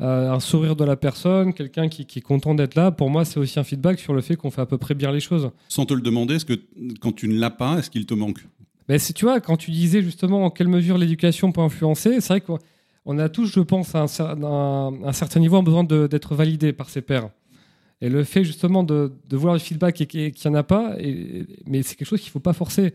Euh, 0.00 0.32
un 0.32 0.40
sourire 0.40 0.74
de 0.74 0.84
la 0.84 0.96
personne, 0.96 1.54
quelqu'un 1.54 1.88
qui, 1.88 2.02
est 2.02 2.20
content 2.20 2.54
d'être 2.54 2.74
là, 2.74 2.90
pour 2.90 3.10
moi, 3.10 3.24
c'est 3.24 3.38
aussi 3.38 3.60
un 3.60 3.64
feedback 3.64 4.00
sur 4.00 4.12
le 4.12 4.22
fait 4.22 4.34
qu'on 4.34 4.50
fait 4.50 4.60
à 4.60 4.66
peu 4.66 4.76
près 4.76 4.94
bien 4.94 5.12
les 5.12 5.20
choses. 5.20 5.50
Sans 5.68 5.86
te 5.86 5.94
le 5.94 6.00
demander, 6.00 6.34
est-ce 6.34 6.44
que 6.44 6.60
quand 7.00 7.12
tu 7.12 7.28
ne 7.28 7.38
l'as 7.38 7.50
pas, 7.50 7.78
est-ce 7.78 7.90
qu'il 7.90 8.04
te 8.04 8.14
manque? 8.14 8.44
Ben, 8.88 8.98
Tu 8.98 9.24
vois, 9.24 9.40
quand 9.40 9.56
tu 9.56 9.70
disais 9.70 10.02
justement 10.02 10.44
en 10.44 10.50
quelle 10.50 10.66
mesure 10.66 10.98
l'éducation 10.98 11.52
peut 11.52 11.60
influencer, 11.60 12.20
c'est 12.20 12.32
vrai 12.32 12.40
qu'on 12.40 13.18
a 13.18 13.28
tous, 13.28 13.46
je 13.46 13.60
pense, 13.60 13.94
à 13.94 14.02
un, 14.02 15.12
certain 15.12 15.38
niveau, 15.38 15.62
besoin 15.62 15.84
d'être 15.84 16.34
validé 16.34 16.72
par 16.72 16.90
ses 16.90 17.00
pairs. 17.00 17.30
Et 18.00 18.08
le 18.08 18.24
fait 18.24 18.44
justement 18.44 18.82
de, 18.82 19.12
de 19.28 19.36
voir 19.36 19.54
le 19.54 19.60
feedback 19.60 20.00
et 20.00 20.06
qu'il 20.06 20.32
n'y 20.32 20.50
en 20.50 20.54
a 20.54 20.62
pas, 20.62 20.94
et, 20.98 21.46
mais 21.66 21.82
c'est 21.82 21.94
quelque 21.96 22.08
chose 22.08 22.20
qu'il 22.20 22.28
ne 22.28 22.32
faut 22.32 22.40
pas 22.40 22.52
forcer. 22.52 22.92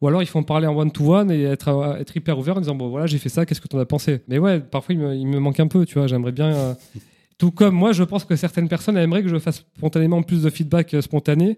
Ou 0.00 0.08
alors 0.08 0.22
il 0.22 0.26
faut 0.26 0.38
en 0.38 0.42
parler 0.42 0.66
en 0.66 0.76
one-to-one 0.76 1.30
et 1.30 1.42
être, 1.42 1.96
être 2.00 2.16
hyper 2.16 2.36
ouvert 2.38 2.56
en 2.56 2.60
disant 2.60 2.74
bon 2.74 2.88
voilà 2.88 3.06
j'ai 3.06 3.18
fait 3.18 3.28
ça, 3.28 3.46
qu'est-ce 3.46 3.60
que 3.60 3.68
tu 3.68 3.76
en 3.76 3.78
as 3.78 3.86
pensé? 3.86 4.22
Mais 4.26 4.38
ouais, 4.38 4.58
parfois 4.58 4.94
il 4.94 5.00
me, 5.00 5.14
il 5.14 5.26
me, 5.26 5.38
manque 5.38 5.60
un 5.60 5.68
peu, 5.68 5.86
tu 5.86 5.98
vois, 5.98 6.06
j'aimerais 6.06 6.32
bien... 6.32 6.52
Euh, 6.52 6.74
tout 7.38 7.52
comme 7.52 7.74
moi, 7.74 7.92
je 7.92 8.02
pense 8.02 8.24
que 8.24 8.36
certaines 8.36 8.68
personnes 8.68 8.98
aimeraient 8.98 9.22
que 9.22 9.28
je 9.28 9.38
fasse 9.38 9.64
spontanément 9.76 10.22
plus 10.22 10.42
de 10.42 10.50
feedback 10.50 10.92
euh, 10.94 11.00
spontané, 11.00 11.56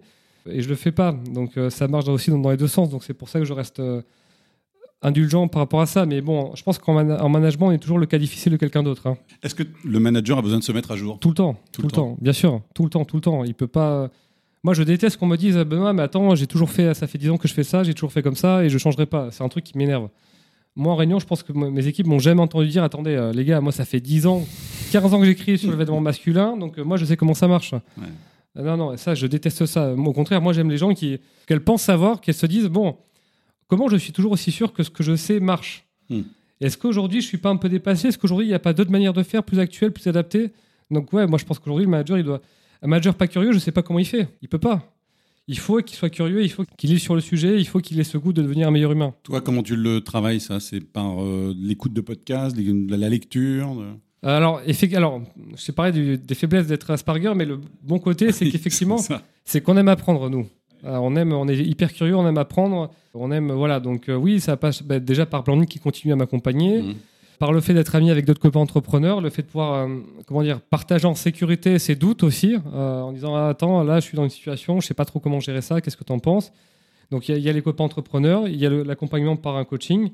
et 0.49 0.61
je 0.61 0.69
le 0.69 0.75
fais 0.75 0.91
pas. 0.91 1.13
Donc 1.31 1.57
euh, 1.57 1.69
ça 1.69 1.87
marche 1.87 2.07
aussi 2.07 2.29
dans, 2.29 2.49
les 2.49 2.57
deux 2.57 2.67
sens, 2.67 2.89
donc 2.89 3.03
c'est 3.03 3.13
pour 3.13 3.29
ça 3.29 3.39
que 3.39 3.45
je 3.45 3.53
reste 3.53 3.81
indulgent 5.03 5.47
par 5.47 5.61
rapport 5.61 5.81
à 5.81 5.85
ça. 5.85 6.05
Mais 6.05 6.21
bon, 6.21 6.51
je 6.55 6.63
pense 6.63 6.77
qu'en 6.77 6.93
management, 7.29 7.67
on 7.67 7.71
est 7.71 7.77
toujours 7.77 7.99
le 7.99 8.05
cas 8.05 8.17
difficile 8.17 8.51
de 8.51 8.57
quelqu'un 8.57 8.83
d'autre. 8.83 9.07
Hein. 9.07 9.17
Est-ce 9.43 9.55
que 9.55 9.63
le 9.83 9.99
manager 9.99 10.37
a 10.37 10.41
besoin 10.41 10.59
de 10.59 10.63
se 10.63 10.71
mettre 10.71 10.91
à 10.91 10.95
jour? 10.95 11.19
Tout 11.19 11.29
le 11.29 11.35
temps. 11.35 11.55
Tout, 11.71 11.81
le, 11.83 11.89
temps. 11.89 12.17
bien 12.21 12.33
sûr. 12.33 12.61
Tout 12.73 12.83
le 12.83 12.89
temps, 12.89 13.05
tout 13.05 13.17
le 13.17 13.21
temps. 13.21 13.43
Il 13.43 13.53
peut 13.53 13.67
pas. 13.67 14.09
Moi, 14.63 14.73
je 14.73 14.83
déteste 14.83 15.17
qu'on 15.17 15.27
me 15.27 15.35
dise 15.35 15.57
Benoît, 15.57 15.91
mais 15.91 16.03
attends, 16.03 16.35
j'ai 16.35 16.47
toujours 16.47 16.69
fait, 16.69 16.93
ça 16.93 17.05
fait 17.05 17.17
10 17.17 17.31
ans 17.31 17.37
que 17.37 17.49
je 17.49 17.53
fais 17.53 17.65
ça, 17.65 17.83
j'ai 17.83 17.93
toujours 17.93 18.13
fait 18.13 18.21
comme 18.21 18.37
ça 18.37 18.63
et 18.63 18.69
je 18.69 18.77
changerai 18.77 19.05
pas. 19.05 19.29
C'est 19.31 19.43
un 19.43 19.49
truc 19.49 19.65
qui 19.65 19.77
m'énerve. 19.77 20.07
Moi, 20.75 20.93
en 20.93 20.95
réunion, 20.95 21.19
je 21.19 21.25
pense 21.25 21.43
que 21.43 21.51
mes 21.51 21.85
équipes 21.85 22.07
m'ont 22.07 22.19
jamais 22.19 22.41
entendu 22.41 22.67
dire 22.69 22.83
attendez, 22.83 23.13
euh, 23.13 23.33
les 23.33 23.43
gars, 23.43 23.59
moi, 23.59 23.71
ça 23.71 23.85
fait 23.85 23.99
10 23.99 24.25
ans, 24.25 24.43
15 24.91 25.13
ans 25.13 25.19
que 25.19 25.25
j'écris 25.25 25.57
sur 25.57 25.69
le 25.69 25.75
vêtement 25.75 25.99
masculin, 25.99 26.57
donc 26.57 26.79
euh, 26.79 26.83
moi, 26.83 26.97
je 26.97 27.05
sais 27.05 27.17
comment 27.17 27.33
ça 27.33 27.47
marche. 27.47 27.75
Non, 28.55 28.77
non, 28.77 28.97
ça, 28.97 29.15
je 29.15 29.27
déteste 29.27 29.65
ça. 29.65 29.93
Au 29.93 30.13
contraire, 30.13 30.41
moi, 30.41 30.53
j'aime 30.53 30.69
les 30.69 30.77
gens 30.77 30.93
qui, 30.93 31.19
qu'elles 31.47 31.63
pensent 31.63 31.83
savoir, 31.83 32.21
qu'elles 32.21 32.35
se 32.35 32.45
disent 32.45 32.67
bon, 32.67 32.95
comment 33.67 33.89
je 33.89 33.97
suis 33.97 34.13
toujours 34.13 34.31
aussi 34.31 34.51
sûr 34.51 34.73
que 34.73 34.83
ce 34.83 34.89
que 34.89 35.03
je 35.03 35.15
sais 35.15 35.39
marche 35.39 35.85
hmm. 36.09 36.21
Est-ce 36.63 36.77
qu'aujourd'hui, 36.77 37.19
je 37.19 37.27
suis 37.27 37.37
pas 37.37 37.49
un 37.49 37.57
peu 37.57 37.67
dépassé? 37.67 38.07
Est-ce 38.07 38.17
qu'aujourd'hui, 38.17 38.45
il 38.45 38.49
n'y 38.49 38.55
a 38.55 38.59
pas 38.59 38.71
d'autres 38.71 38.91
manières 38.91 39.11
de 39.11 39.21
faire 39.21 39.43
plus 39.43 39.59
actuelles, 39.59 39.91
plus 39.91 40.07
adaptées? 40.07 40.51
Donc, 40.91 41.11
ouais, 41.11 41.27
moi, 41.27 41.37
je 41.37 41.43
pense 41.43 41.59
qu'aujourd'hui, 41.59 41.83
le 41.83 41.91
manager, 41.91 42.17
il 42.17 42.23
doit. 42.23 42.41
Un 42.81 42.87
manager 42.87 43.15
pas 43.15 43.27
curieux, 43.27 43.51
je 43.51 43.59
sais 43.59 43.73
pas 43.73 43.81
comment 43.81 43.99
il 43.99 44.05
fait. 44.05 44.29
Il 44.41 44.47
peut 44.47 44.59
pas. 44.59 44.93
Il 45.47 45.59
faut 45.59 45.81
qu'il 45.81 45.97
soit 45.97 46.09
curieux, 46.09 46.41
il 46.41 46.49
faut 46.49 46.63
qu'il 46.77 46.89
lise 46.89 47.01
sur 47.01 47.15
le 47.15 47.21
sujet, 47.21 47.59
il 47.59 47.67
faut 47.67 47.79
qu'il 47.79 47.99
ait 47.99 48.05
ce 48.05 48.17
goût 48.17 48.31
de 48.31 48.41
devenir 48.41 48.69
un 48.69 48.71
meilleur 48.71 48.93
humain. 48.93 49.13
Toi, 49.23 49.41
comment 49.41 49.61
tu 49.61 49.75
le 49.75 49.99
travailles, 49.99 50.39
ça? 50.39 50.61
C'est 50.61 50.79
par 50.79 51.21
euh, 51.21 51.53
l'écoute 51.57 51.91
de 51.91 51.99
podcasts, 51.99 52.55
la 52.57 53.09
lecture 53.09 53.83
Alors, 54.21 54.61
alors, 54.93 55.21
je 55.57 55.65
t'ai 55.65 55.71
parlé 55.73 56.17
des 56.17 56.35
faiblesses 56.35 56.67
d'être 56.67 56.91
Asperger, 56.91 57.33
mais 57.35 57.43
le 57.43 57.59
bon 57.81 57.99
côté, 57.99 58.31
c'est 58.31 58.49
qu'effectivement, 58.51 58.99
c'est 59.43 59.59
qu'on 59.59 59.75
aime 59.75 59.89
apprendre, 59.89 60.29
nous. 60.29 60.47
Euh, 60.85 60.97
on 60.97 61.15
aime, 61.15 61.33
on 61.33 61.47
est 61.47 61.57
hyper 61.57 61.93
curieux, 61.93 62.15
on 62.15 62.27
aime 62.27 62.37
apprendre, 62.37 62.89
on 63.13 63.31
aime, 63.31 63.51
voilà. 63.51 63.79
Donc 63.79 64.09
euh, 64.09 64.15
oui, 64.15 64.39
ça 64.39 64.57
passe 64.57 64.83
bah, 64.83 64.99
déjà 64.99 65.25
par 65.25 65.43
Blanding 65.43 65.67
qui 65.67 65.79
continue 65.79 66.13
à 66.13 66.15
m'accompagner, 66.15 66.81
mmh. 66.81 66.95
par 67.39 67.53
le 67.53 67.61
fait 67.61 67.73
d'être 67.73 67.95
ami 67.95 68.11
avec 68.11 68.25
d'autres 68.25 68.41
copains 68.41 68.59
entrepreneurs, 68.59 69.21
le 69.21 69.29
fait 69.29 69.43
de 69.43 69.47
pouvoir, 69.47 69.73
euh, 69.73 69.99
comment 70.27 70.43
dire, 70.43 70.59
partager 70.59 71.07
en 71.07 71.15
sécurité 71.15 71.79
ses 71.79 71.95
doutes 71.95 72.23
aussi, 72.23 72.57
en 72.73 73.11
disant 73.13 73.35
ah, 73.35 73.49
attends, 73.49 73.83
là, 73.83 73.99
je 73.99 74.05
suis 74.05 74.17
dans 74.17 74.23
une 74.23 74.29
situation, 74.29 74.79
je 74.81 74.87
sais 74.87 74.93
pas 74.93 75.05
trop 75.05 75.19
comment 75.19 75.39
gérer 75.39 75.61
ça, 75.61 75.79
qu'est-ce 75.79 75.97
que 75.97 76.03
tu 76.03 76.13
en 76.13 76.19
penses? 76.19 76.51
Donc 77.11 77.29
il 77.29 77.37
y, 77.37 77.49
a 77.49 77.53
les 77.53 77.61
copains 77.61 77.83
entrepreneurs, 77.83 78.47
il 78.47 78.55
y 78.55 78.65
a 78.65 78.69
l'accompagnement 78.69 79.35
par 79.35 79.55
un 79.55 79.65
coaching. 79.65 80.09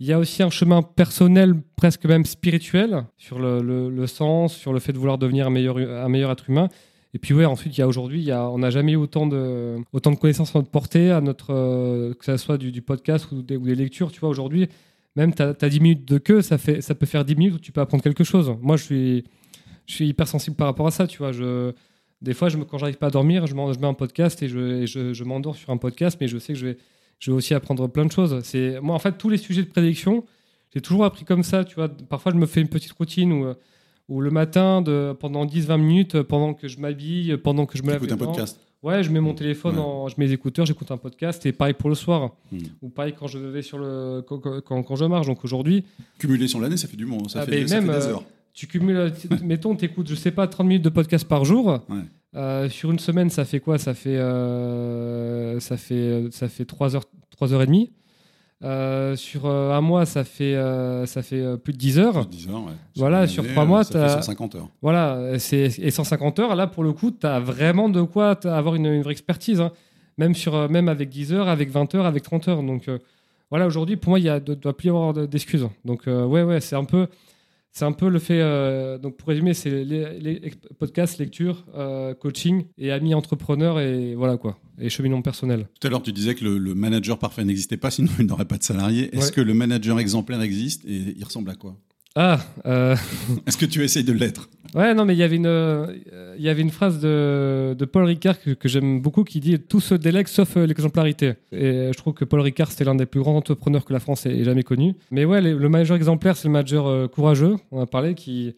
Il 0.00 0.06
y 0.06 0.12
a 0.12 0.18
aussi 0.18 0.42
un 0.42 0.50
chemin 0.50 0.82
personnel, 0.82 1.54
presque 1.76 2.04
même 2.04 2.26
spirituel, 2.26 3.04
sur 3.16 3.38
le, 3.38 4.06
sens, 4.06 4.54
sur 4.54 4.74
le 4.74 4.78
fait 4.78 4.92
de 4.92 4.98
vouloir 4.98 5.16
devenir 5.16 5.46
un 5.46 5.50
meilleur, 5.50 5.78
un 5.78 6.08
meilleur 6.10 6.30
être 6.30 6.50
humain. 6.50 6.68
Et 7.16 7.18
puis 7.18 7.32
ouais, 7.32 7.46
ensuite, 7.46 7.74
il 7.78 7.80
y 7.80 7.82
a 7.82 7.88
aujourd'hui, 7.88 8.30
on 8.30 8.58
n'a 8.58 8.68
jamais 8.68 8.92
eu 8.92 8.96
autant 8.96 9.26
de, 9.26 9.78
connaissances 10.20 10.54
à 10.54 10.58
notre 10.58 10.68
portée, 10.68 11.10
euh, 11.10 12.12
que 12.12 12.24
ce 12.26 12.36
soit 12.36 12.58
du, 12.58 12.82
podcast 12.82 13.32
ou 13.32 13.40
des, 13.40 13.74
lectures. 13.74 14.12
Tu 14.12 14.20
vois, 14.20 14.28
aujourd'hui, 14.28 14.68
même 15.16 15.32
tu 15.32 15.42
as, 15.42 15.54
10 15.54 15.80
minutes 15.80 16.04
de 16.06 16.18
queue, 16.18 16.42
ça, 16.42 16.58
peut 16.58 17.06
faire 17.06 17.24
10 17.24 17.36
minutes 17.36 17.54
où 17.54 17.58
tu 17.58 17.72
peux 17.72 17.80
apprendre 17.80 18.04
quelque 18.04 18.22
chose. 18.22 18.54
Moi, 18.60 18.76
je 18.76 18.84
suis, 18.84 19.24
je 19.86 20.04
hyper 20.04 20.28
sensible 20.28 20.56
par 20.56 20.66
rapport 20.66 20.86
à 20.86 20.90
ça. 20.90 21.06
Tu 21.06 21.16
vois, 21.16 21.30
des 22.20 22.34
fois, 22.34 22.50
je 22.50 22.58
quand 22.58 22.76
j'arrive 22.76 22.98
pas 22.98 23.06
à 23.06 23.10
dormir, 23.10 23.46
je, 23.46 23.54
mets 23.54 23.86
un 23.86 23.94
podcast 23.94 24.42
et 24.42 24.48
je, 24.48 25.24
m'endors 25.24 25.56
sur 25.56 25.70
un 25.70 25.78
podcast, 25.78 26.18
mais 26.20 26.28
je 26.28 26.36
sais 26.36 26.52
que 26.52 26.58
je 26.58 26.66
vais, 26.66 27.32
aussi 27.32 27.54
apprendre 27.54 27.86
plein 27.86 28.04
de 28.04 28.12
choses. 28.12 28.38
Moi, 28.82 28.94
en 28.94 28.98
fait, 28.98 29.12
tous 29.12 29.30
les 29.30 29.38
sujets 29.38 29.62
de 29.62 29.70
prédiction, 29.70 30.22
j'ai 30.74 30.82
toujours 30.82 31.06
appris 31.06 31.24
comme 31.24 31.44
ça. 31.44 31.64
Tu 31.64 31.76
vois, 31.76 31.88
parfois, 31.88 32.32
je 32.32 32.36
me 32.36 32.44
fais 32.44 32.60
une 32.60 32.68
petite 32.68 32.92
routine 32.92 33.32
où 33.32 33.54
ou 34.08 34.20
le 34.20 34.30
matin, 34.30 34.82
de, 34.82 35.14
pendant 35.18 35.44
10-20 35.46 35.76
minutes, 35.78 36.22
pendant 36.22 36.54
que 36.54 36.68
je 36.68 36.78
m'habille, 36.78 37.36
pendant 37.38 37.66
que 37.66 37.76
je 37.76 37.82
me 37.82 37.90
lave. 37.90 38.04
un 38.10 38.16
podcast 38.16 38.60
Ouais, 38.82 39.02
je 39.02 39.10
mets 39.10 39.20
mon 39.20 39.34
téléphone, 39.34 39.74
je 40.08 40.14
mets 40.16 40.26
les 40.26 40.34
écouteurs, 40.34 40.64
j'écoute 40.64 40.90
un 40.92 40.96
podcast, 40.96 41.44
et 41.46 41.52
pareil 41.52 41.74
pour 41.74 41.88
le 41.88 41.96
soir. 41.96 42.30
Hmm. 42.52 42.58
Ou 42.82 42.88
pareil 42.88 43.14
quand 43.18 43.26
je 43.26 43.38
vais 43.38 43.62
sur 43.62 43.78
le. 43.78 44.22
quand, 44.22 44.38
quand, 44.38 44.96
je 44.96 45.04
marche. 45.06 45.26
Donc 45.26 45.44
aujourd'hui. 45.44 45.84
Cumuler 46.18 46.46
sur 46.46 46.60
l'année, 46.60 46.76
ça 46.76 46.86
fait 46.86 46.96
du 46.96 47.06
monde, 47.06 47.28
ça, 47.28 47.40
ah, 47.40 47.46
fait, 47.46 47.64
même, 47.64 47.84
des 47.84 47.90
euh, 47.90 48.12
heures. 48.12 48.24
tu 48.52 48.68
cumules, 48.68 49.12
mettons, 49.42 49.74
tu 49.74 49.86
écoutes, 49.86 50.08
je 50.08 50.14
sais 50.14 50.30
pas, 50.30 50.46
30 50.46 50.66
minutes 50.66 50.84
de 50.84 50.90
podcast 50.90 51.26
par 51.26 51.44
jour. 51.44 51.80
Euh, 52.36 52.68
sur 52.68 52.92
une 52.92 52.98
semaine, 52.98 53.30
ça 53.30 53.44
fait 53.44 53.60
quoi? 53.60 53.78
Ça 53.78 53.94
fait, 53.94 54.18
euh, 54.18 55.58
ça 55.58 55.76
fait, 55.76 56.28
ça 56.30 56.48
fait 56.48 56.64
3 56.66 56.94
heures, 56.94 57.06
3 57.30 57.54
heures 57.54 57.62
et 57.62 57.66
demie. 57.66 57.90
Euh, 58.64 59.16
sur 59.16 59.46
euh, 59.46 59.72
un 59.72 59.82
mois, 59.82 60.06
ça 60.06 60.24
fait, 60.24 60.54
euh, 60.54 61.04
ça 61.04 61.22
fait 61.22 61.58
plus 61.58 61.72
de 61.72 61.78
10 61.78 61.98
heures. 61.98 62.26
10 62.26 62.48
heures 62.48 62.64
ouais. 62.64 62.72
Voilà, 62.96 63.26
sur 63.26 63.46
3 63.46 63.64
mois, 63.64 63.84
tu 63.84 63.96
as. 63.96 64.08
150 64.08 64.54
heures. 64.54 64.68
Voilà, 64.82 65.32
et 65.34 65.90
150 65.90 66.38
heures, 66.38 66.56
là, 66.56 66.66
pour 66.66 66.82
le 66.82 66.92
coup, 66.92 67.10
tu 67.10 67.26
as 67.26 67.40
vraiment 67.40 67.88
de 67.88 68.02
quoi 68.02 68.38
avoir 68.46 68.74
une, 68.74 69.02
vraie 69.02 69.12
expertise. 69.12 69.60
Hein. 69.60 69.72
Même, 70.18 70.34
sur, 70.34 70.70
même 70.70 70.88
avec 70.88 71.10
10 71.10 71.34
heures, 71.34 71.48
avec 71.48 71.70
20 71.70 71.94
heures, 71.94 72.06
avec 72.06 72.22
30 72.22 72.48
heures. 72.48 72.62
Donc, 72.62 72.88
voilà, 73.50 73.66
aujourd'hui, 73.66 73.96
pour 73.96 74.10
moi, 74.10 74.18
il 74.18 74.26
ne 74.26 74.38
doit 74.38 74.76
plus 74.76 74.86
y 74.86 74.90
avoir 74.90 75.12
d'excuses. 75.12 75.68
Donc, 75.84 76.08
euh, 76.08 76.24
ouais, 76.24 76.42
ouais, 76.42 76.60
c'est 76.60 76.76
un 76.76 76.84
peu. 76.84 77.06
C'est 77.76 77.84
un 77.84 77.92
peu 77.92 78.08
le 78.08 78.18
fait. 78.18 78.40
Euh, 78.40 78.96
donc, 78.96 79.18
pour 79.18 79.28
résumer, 79.28 79.52
c'est 79.52 79.84
les, 79.84 80.50
podcasts, 80.78 81.18
lecture, 81.18 81.66
euh, 81.74 82.14
coaching 82.14 82.64
et 82.78 82.90
amis 82.90 83.14
entrepreneurs 83.14 83.78
et 83.80 84.14
voilà 84.14 84.38
quoi. 84.38 84.58
Et 84.80 84.88
cheminement 84.88 85.20
personnel. 85.20 85.68
Tout 85.78 85.86
à 85.86 85.90
l'heure, 85.90 86.02
tu 86.02 86.10
disais 86.10 86.34
que 86.34 86.42
le, 86.46 86.74
manager 86.74 87.18
parfait 87.18 87.44
n'existait 87.44 87.76
pas, 87.76 87.90
sinon 87.90 88.10
il 88.18 88.24
n'aurait 88.24 88.46
pas 88.46 88.56
de 88.56 88.62
salarié. 88.62 89.14
Est-ce 89.14 89.30
que 89.30 89.42
le 89.42 89.52
manager 89.52 90.00
exemplaire 90.00 90.40
existe 90.40 90.86
et 90.86 91.14
il 91.18 91.22
ressemble 91.22 91.50
à 91.50 91.54
quoi? 91.54 91.76
Ah. 92.16 92.40
Euh... 92.64 92.96
Est-ce 93.46 93.58
que 93.58 93.66
tu 93.66 93.84
essayes 93.84 94.02
de 94.02 94.12
l'être? 94.12 94.48
Ouais, 94.74 94.94
non, 94.94 95.04
mais 95.04 95.14
il 95.14 95.18
y 95.18 95.22
avait 95.22 95.36
une, 95.36 95.46
euh, 95.46 95.94
il 96.36 96.44
y 96.44 96.48
avait 96.48 96.62
une 96.62 96.70
phrase 96.70 96.98
de, 96.98 97.76
de 97.78 97.84
Paul 97.84 98.04
Ricard 98.04 98.36
que, 98.40 98.68
j'aime 98.68 99.00
beaucoup 99.00 99.22
qui 99.22 99.38
dit 99.38 99.58
Tout 99.58 99.80
se 99.80 99.94
délègue 99.94 100.26
sauf 100.26 100.56
euh, 100.56 100.66
l'exemplarité. 100.66 101.34
Et 101.52 101.90
je 101.92 101.96
trouve 101.96 102.14
que 102.14 102.24
Paul 102.24 102.40
Ricard, 102.40 102.70
c'était 102.70 102.84
l'un 102.84 102.94
des 102.94 103.06
plus 103.06 103.20
grands 103.20 103.36
entrepreneurs 103.36 103.84
que 103.84 103.92
la 103.92 104.00
France 104.00 104.24
ait 104.26 104.44
jamais 104.44 104.62
connu. 104.62 104.94
Mais 105.10 105.24
ouais, 105.24 105.40
le 105.40 105.68
manager 105.68 105.96
exemplaire, 105.96 106.36
c'est 106.36 106.48
le 106.48 106.52
manager 106.52 107.10
courageux, 107.10 107.56
on 107.70 107.80
a 107.80 107.86
parlé, 107.86 108.14
qui. 108.14 108.54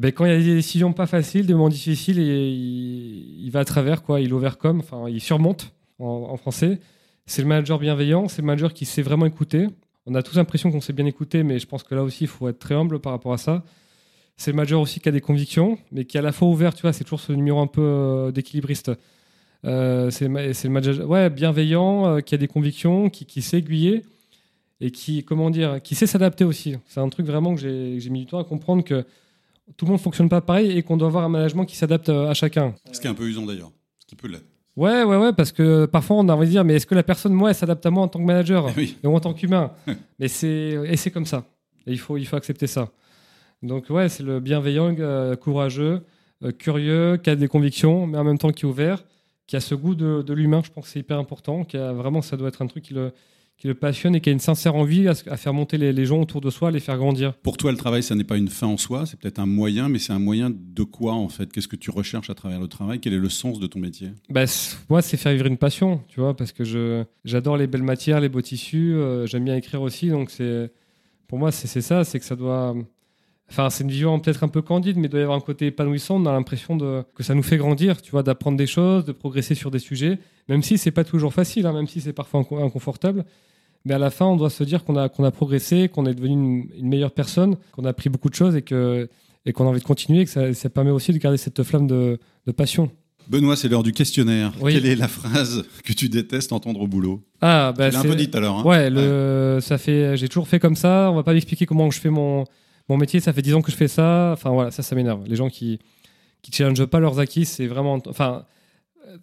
Ben, 0.00 0.12
quand 0.12 0.24
il 0.24 0.32
y 0.32 0.34
a 0.34 0.38
des 0.38 0.54
décisions 0.54 0.92
pas 0.92 1.06
faciles, 1.06 1.46
des 1.46 1.52
moments 1.52 1.68
difficiles, 1.68 2.18
il, 2.18 3.44
il 3.44 3.50
va 3.50 3.60
à 3.60 3.64
travers, 3.64 4.02
quoi. 4.02 4.20
Il 4.20 4.32
overcome, 4.34 4.80
enfin, 4.80 5.08
il 5.08 5.20
surmonte 5.20 5.72
en, 5.98 6.28
en 6.30 6.36
français. 6.36 6.80
C'est 7.26 7.42
le 7.42 7.48
manager 7.48 7.78
bienveillant, 7.78 8.26
c'est 8.26 8.42
le 8.42 8.46
manager 8.46 8.72
qui 8.72 8.84
sait 8.84 9.02
vraiment 9.02 9.26
écouter 9.26 9.68
on 10.10 10.14
a 10.16 10.22
tous 10.24 10.36
l'impression 10.36 10.72
qu'on 10.72 10.80
s'est 10.80 10.92
bien 10.92 11.06
écouté, 11.06 11.44
mais 11.44 11.60
je 11.60 11.66
pense 11.66 11.84
que 11.84 11.94
là 11.94 12.02
aussi, 12.02 12.24
il 12.24 12.26
faut 12.26 12.48
être 12.48 12.58
très 12.58 12.74
humble 12.74 12.98
par 12.98 13.12
rapport 13.12 13.32
à 13.32 13.38
ça. 13.38 13.62
C'est 14.36 14.50
le 14.50 14.56
major 14.56 14.82
aussi 14.82 14.98
qui 14.98 15.08
a 15.08 15.12
des 15.12 15.20
convictions, 15.20 15.78
mais 15.92 16.04
qui 16.04 16.16
est 16.16 16.20
à 16.20 16.22
la 16.22 16.32
fois 16.32 16.48
ouvert, 16.48 16.74
tu 16.74 16.82
vois, 16.82 16.92
c'est 16.92 17.04
toujours 17.04 17.20
ce 17.20 17.32
numéro 17.32 17.60
un 17.60 17.68
peu 17.68 17.80
euh, 17.80 18.32
d'équilibriste. 18.32 18.90
Euh, 19.64 20.10
c'est 20.10 20.26
le 20.26 20.68
manager 20.70 21.30
bienveillant, 21.30 22.06
euh, 22.06 22.20
qui 22.20 22.34
a 22.34 22.38
des 22.38 22.48
convictions, 22.48 23.08
qui, 23.08 23.24
qui 23.24 23.40
sait 23.40 23.58
aiguiller 23.58 24.02
et 24.80 24.90
qui, 24.90 25.22
comment 25.22 25.48
dire, 25.50 25.80
qui 25.80 25.94
sait 25.94 26.06
s'adapter 26.06 26.44
aussi. 26.44 26.76
C'est 26.88 27.00
un 27.00 27.08
truc 27.08 27.26
vraiment 27.26 27.54
que 27.54 27.60
j'ai 27.60 28.10
mis 28.10 28.20
du 28.20 28.26
temps 28.26 28.40
à 28.40 28.44
comprendre 28.44 28.82
que 28.82 29.04
tout 29.76 29.84
le 29.84 29.90
monde 29.90 30.00
ne 30.00 30.02
fonctionne 30.02 30.28
pas 30.28 30.40
pareil 30.40 30.76
et 30.76 30.82
qu'on 30.82 30.96
doit 30.96 31.08
avoir 31.08 31.22
un 31.22 31.28
management 31.28 31.66
qui 31.66 31.76
s'adapte 31.76 32.08
à 32.08 32.34
chacun. 32.34 32.74
Ce 32.90 32.98
qui 32.98 33.06
est 33.06 33.10
un 33.10 33.14
peu 33.14 33.28
usant 33.28 33.46
d'ailleurs, 33.46 33.70
ce 34.00 34.06
qui 34.06 34.16
peut 34.16 34.26
l'être. 34.26 34.46
Ouais, 34.80 35.02
ouais, 35.02 35.16
ouais, 35.18 35.34
parce 35.34 35.52
que 35.52 35.84
parfois 35.84 36.16
on 36.16 36.28
a 36.30 36.32
envie 36.34 36.46
de 36.46 36.52
dire, 36.52 36.64
mais 36.64 36.76
est-ce 36.76 36.86
que 36.86 36.94
la 36.94 37.02
personne, 37.02 37.34
moi, 37.34 37.50
elle 37.50 37.54
s'adapte 37.54 37.84
à 37.84 37.90
moi 37.90 38.04
en 38.04 38.08
tant 38.08 38.18
que 38.18 38.24
manager 38.24 38.66
ou 39.04 39.14
en 39.14 39.20
tant 39.20 39.34
qu'humain 39.34 39.72
Mais 40.18 40.26
c'est 40.26 40.48
et 40.86 40.96
c'est 40.96 41.10
comme 41.10 41.26
ça. 41.26 41.44
Et 41.86 41.92
il 41.92 41.98
faut, 41.98 42.16
il 42.16 42.26
faut 42.26 42.36
accepter 42.36 42.66
ça. 42.66 42.88
Donc 43.62 43.90
ouais, 43.90 44.08
c'est 44.08 44.22
le 44.22 44.40
bienveillant, 44.40 44.96
euh, 44.98 45.36
courageux, 45.36 46.00
euh, 46.42 46.50
curieux, 46.52 47.18
qui 47.22 47.28
a 47.28 47.36
des 47.36 47.46
convictions, 47.46 48.06
mais 48.06 48.16
en 48.16 48.24
même 48.24 48.38
temps 48.38 48.52
qui 48.52 48.64
est 48.64 48.68
ouvert, 48.68 49.04
qui 49.46 49.54
a 49.54 49.60
ce 49.60 49.74
goût 49.74 49.94
de, 49.94 50.22
de 50.22 50.32
l'humain. 50.32 50.62
Je 50.64 50.70
pense 50.70 50.86
que 50.86 50.90
c'est 50.90 51.00
hyper 51.00 51.18
important. 51.18 51.64
Qui 51.64 51.76
a 51.76 51.92
vraiment, 51.92 52.22
ça 52.22 52.38
doit 52.38 52.48
être 52.48 52.62
un 52.62 52.66
truc 52.66 52.82
qui 52.82 52.94
le 52.94 53.12
qui 53.60 53.68
le 53.68 53.74
passionne 53.74 54.14
et 54.14 54.22
qui 54.22 54.30
a 54.30 54.32
une 54.32 54.40
sincère 54.40 54.74
envie 54.74 55.06
à, 55.06 55.14
faire 55.14 55.52
monter 55.52 55.76
les, 55.76 56.06
gens 56.06 56.22
autour 56.22 56.40
de 56.40 56.48
soi, 56.48 56.68
à 56.68 56.70
les 56.70 56.80
faire 56.80 56.96
grandir. 56.96 57.34
Pour 57.34 57.58
toi, 57.58 57.70
le 57.70 57.76
travail, 57.76 58.02
ça 58.02 58.14
n'est 58.14 58.24
pas 58.24 58.38
une 58.38 58.48
fin 58.48 58.66
en 58.66 58.78
soi, 58.78 59.04
c'est 59.04 59.20
peut-être 59.20 59.38
un 59.38 59.44
moyen, 59.44 59.90
mais 59.90 59.98
c'est 59.98 60.14
un 60.14 60.18
moyen 60.18 60.50
de 60.50 60.82
quoi 60.82 61.12
en 61.12 61.28
fait? 61.28 61.52
Qu'est-ce 61.52 61.68
que 61.68 61.76
tu 61.76 61.90
recherches 61.90 62.30
à 62.30 62.34
travers 62.34 62.58
le 62.58 62.68
travail? 62.68 63.00
Quel 63.00 63.12
est 63.12 63.18
le 63.18 63.28
sens 63.28 63.60
de 63.60 63.66
ton 63.66 63.78
métier? 63.78 64.12
Bah, 64.30 64.44
Moi, 64.88 65.02
c'est 65.02 65.18
faire 65.18 65.32
vivre 65.32 65.44
une 65.44 65.58
passion, 65.58 66.00
tu 66.08 66.20
vois, 66.20 66.34
parce 66.34 66.52
que 66.52 66.64
je, 66.64 67.04
j'adore 67.26 67.58
les 67.58 67.66
belles 67.66 67.82
matières, 67.82 68.20
les 68.20 68.30
beaux 68.30 68.40
tissus, 68.40 68.94
euh, 68.94 69.26
j'aime 69.26 69.44
bien 69.44 69.56
écrire 69.56 69.82
aussi, 69.82 70.08
donc 70.08 70.30
c'est, 70.30 70.72
pour 71.28 71.38
moi, 71.38 71.52
c'est, 71.52 71.82
ça, 71.82 72.02
c'est 72.02 72.18
que 72.18 72.24
ça 72.24 72.36
doit... 72.36 72.74
Enfin, 73.50 73.68
c'est 73.68 73.82
une 73.84 73.90
vision 73.90 74.18
peut-être 74.20 74.44
un 74.44 74.48
peu 74.48 74.62
candide, 74.62 74.96
mais 74.96 75.06
il 75.06 75.10
doit 75.10 75.20
y 75.20 75.22
avoir 75.22 75.36
un 75.36 75.42
côté 75.42 75.66
épanouissant. 75.66 76.22
On 76.22 76.26
a 76.26 76.32
l'impression 76.32 76.76
de, 76.76 77.02
que 77.14 77.22
ça 77.22 77.34
nous 77.34 77.42
fait 77.42 77.56
grandir, 77.56 78.00
tu 78.00 78.12
vois, 78.12 78.22
d'apprendre 78.22 78.56
des 78.56 78.66
choses, 78.66 79.04
de 79.04 79.12
progresser 79.12 79.54
sur 79.54 79.70
des 79.70 79.80
sujets, 79.80 80.18
même 80.48 80.62
si 80.62 80.78
c'est 80.78 80.92
pas 80.92 81.04
toujours 81.04 81.34
facile, 81.34 81.66
hein, 81.66 81.72
même 81.72 81.88
si 81.88 82.00
c'est 82.00 82.12
parfois 82.12 82.40
inconfortable 82.40 83.24
mais 83.84 83.94
à 83.94 83.98
la 83.98 84.10
fin, 84.10 84.26
on 84.26 84.36
doit 84.36 84.50
se 84.50 84.64
dire 84.64 84.84
qu'on 84.84 84.96
a, 84.96 85.08
qu'on 85.08 85.24
a 85.24 85.30
progressé, 85.30 85.88
qu'on 85.88 86.06
est 86.06 86.14
devenu 86.14 86.68
une, 86.76 86.88
meilleure 86.88 87.12
personne, 87.12 87.56
qu'on 87.72 87.84
a 87.84 87.90
appris 87.90 88.10
beaucoup 88.10 88.28
de 88.28 88.34
choses 88.34 88.56
et 88.56 88.62
que 88.62 89.08
et 89.46 89.54
qu'on 89.54 89.64
a 89.64 89.68
envie 89.68 89.80
de 89.80 89.84
continuer, 89.84 90.20
et 90.20 90.24
que 90.26 90.30
ça, 90.30 90.52
ça, 90.52 90.68
permet 90.68 90.90
aussi 90.90 91.14
de 91.14 91.18
garder 91.18 91.38
cette 91.38 91.62
flamme 91.62 91.86
de, 91.86 92.18
de 92.46 92.52
passion. 92.52 92.90
Benoît, 93.26 93.56
c'est 93.56 93.68
l'heure 93.68 93.82
du 93.82 93.92
questionnaire. 93.92 94.52
Quelle 94.60 94.84
est 94.84 94.96
la 94.96 95.08
phrase 95.08 95.64
que 95.82 95.94
tu 95.94 96.10
détestes 96.10 96.52
entendre 96.52 96.82
au 96.82 96.86
boulot? 96.86 97.22
Ah, 97.40 97.72
bah, 97.74 97.90
c'est 97.90 97.96
un 97.96 98.02
peu 98.02 98.16
dit 98.16 98.28
tout 98.28 98.36
à 98.36 98.40
l'heure. 98.42 98.58
Hein. 98.58 98.64
Ouais, 98.64 98.90
le, 98.90 99.60
ça 99.62 99.78
fait, 99.78 100.14
j'ai 100.18 100.28
toujours 100.28 100.46
fait 100.46 100.58
comme 100.58 100.76
ça. 100.76 101.08
On 101.10 101.14
va 101.14 101.22
pas 101.22 101.32
m'expliquer 101.32 101.64
comment 101.64 101.90
je 101.90 101.98
fais 101.98 102.10
mon, 102.10 102.44
mon 102.90 102.98
métier. 102.98 103.20
Ça 103.20 103.32
fait 103.32 103.42
10 103.42 103.54
ans 103.54 103.62
que 103.62 103.70
je 103.70 103.76
fais 103.76 103.88
ça. 103.88 104.30
Enfin 104.32 104.50
voilà, 104.50 104.70
ça, 104.70 104.82
ça 104.82 104.94
m'énerve. 104.94 105.22
Les 105.26 105.36
gens 105.36 105.48
qui 105.48 105.80
qui 106.42 106.52
challengent 106.52 106.86
pas 106.86 107.00
leurs 107.00 107.18
acquis, 107.18 107.44
c'est 107.44 107.66
vraiment, 107.66 108.00
enfin, 108.08 108.44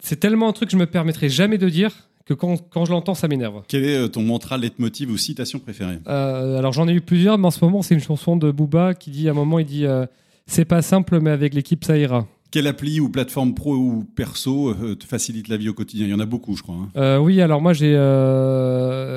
c'est 0.00 0.20
tellement 0.20 0.48
un 0.48 0.52
truc 0.52 0.68
que 0.68 0.72
je 0.72 0.78
me 0.78 0.86
permettrai 0.86 1.28
jamais 1.28 1.58
de 1.58 1.68
dire 1.68 2.08
que 2.26 2.34
quand, 2.34 2.84
je 2.84 2.90
l'entends, 2.90 3.14
ça 3.14 3.26
m'énerve. 3.26 3.62
Quel 3.68 3.84
est 3.84 3.96
euh, 3.96 4.08
ton 4.08 4.22
mantra, 4.22 4.58
leitmotiv 4.58 5.10
ou 5.10 5.16
citation 5.16 5.58
préférée? 5.58 5.98
Euh, 6.08 6.58
Alors 6.58 6.72
j'en 6.72 6.86
ai 6.86 6.92
eu 6.92 7.00
plusieurs, 7.00 7.38
mais 7.38 7.46
en 7.46 7.50
ce 7.50 7.64
moment, 7.64 7.80
c'est 7.80 7.94
une 7.94 8.02
chanson 8.02 8.36
de 8.36 8.50
Booba 8.50 8.94
qui 8.94 9.10
dit 9.10 9.28
à 9.28 9.30
un 9.30 9.34
moment, 9.34 9.58
il 9.58 9.64
dit 9.64 9.86
euh, 9.86 10.04
C'est 10.46 10.66
pas 10.66 10.82
simple, 10.82 11.20
mais 11.20 11.30
avec 11.30 11.54
l'équipe, 11.54 11.84
ça 11.84 11.96
ira. 11.96 12.26
Quelle 12.50 12.66
appli 12.66 12.98
ou 12.98 13.10
plateforme 13.10 13.54
pro 13.54 13.74
ou 13.74 14.04
perso 14.16 14.74
te 14.94 15.04
facilite 15.04 15.48
la 15.48 15.56
vie 15.56 15.68
au 15.68 15.74
quotidien? 15.74 16.06
Il 16.06 16.10
y 16.10 16.14
en 16.14 16.20
a 16.20 16.26
beaucoup, 16.26 16.56
je 16.56 16.62
crois. 16.62 16.76
Hein. 16.94 17.18
oui, 17.18 17.42
alors 17.42 17.60
moi 17.60 17.74
j'ai 17.74 17.94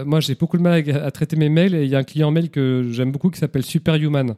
moi 0.06 0.20
j'ai 0.20 0.36
beaucoup 0.36 0.58
de 0.58 0.62
mal 0.62 0.84
à, 0.90 1.12
traiter 1.12 1.38
mes 1.38 1.50
mails 1.50 1.74
et 1.76 1.86
il 1.86 1.90
y 1.90 1.96
a 1.96 2.00
un 2.00 2.04
client 2.04 2.30
mail 2.30 2.50
que 2.50 2.90
j'aime 2.92 3.12
beaucoup 3.12 3.30
qui 3.30 3.40
s'appelle 3.40 3.64
Superhuman, 3.64 4.36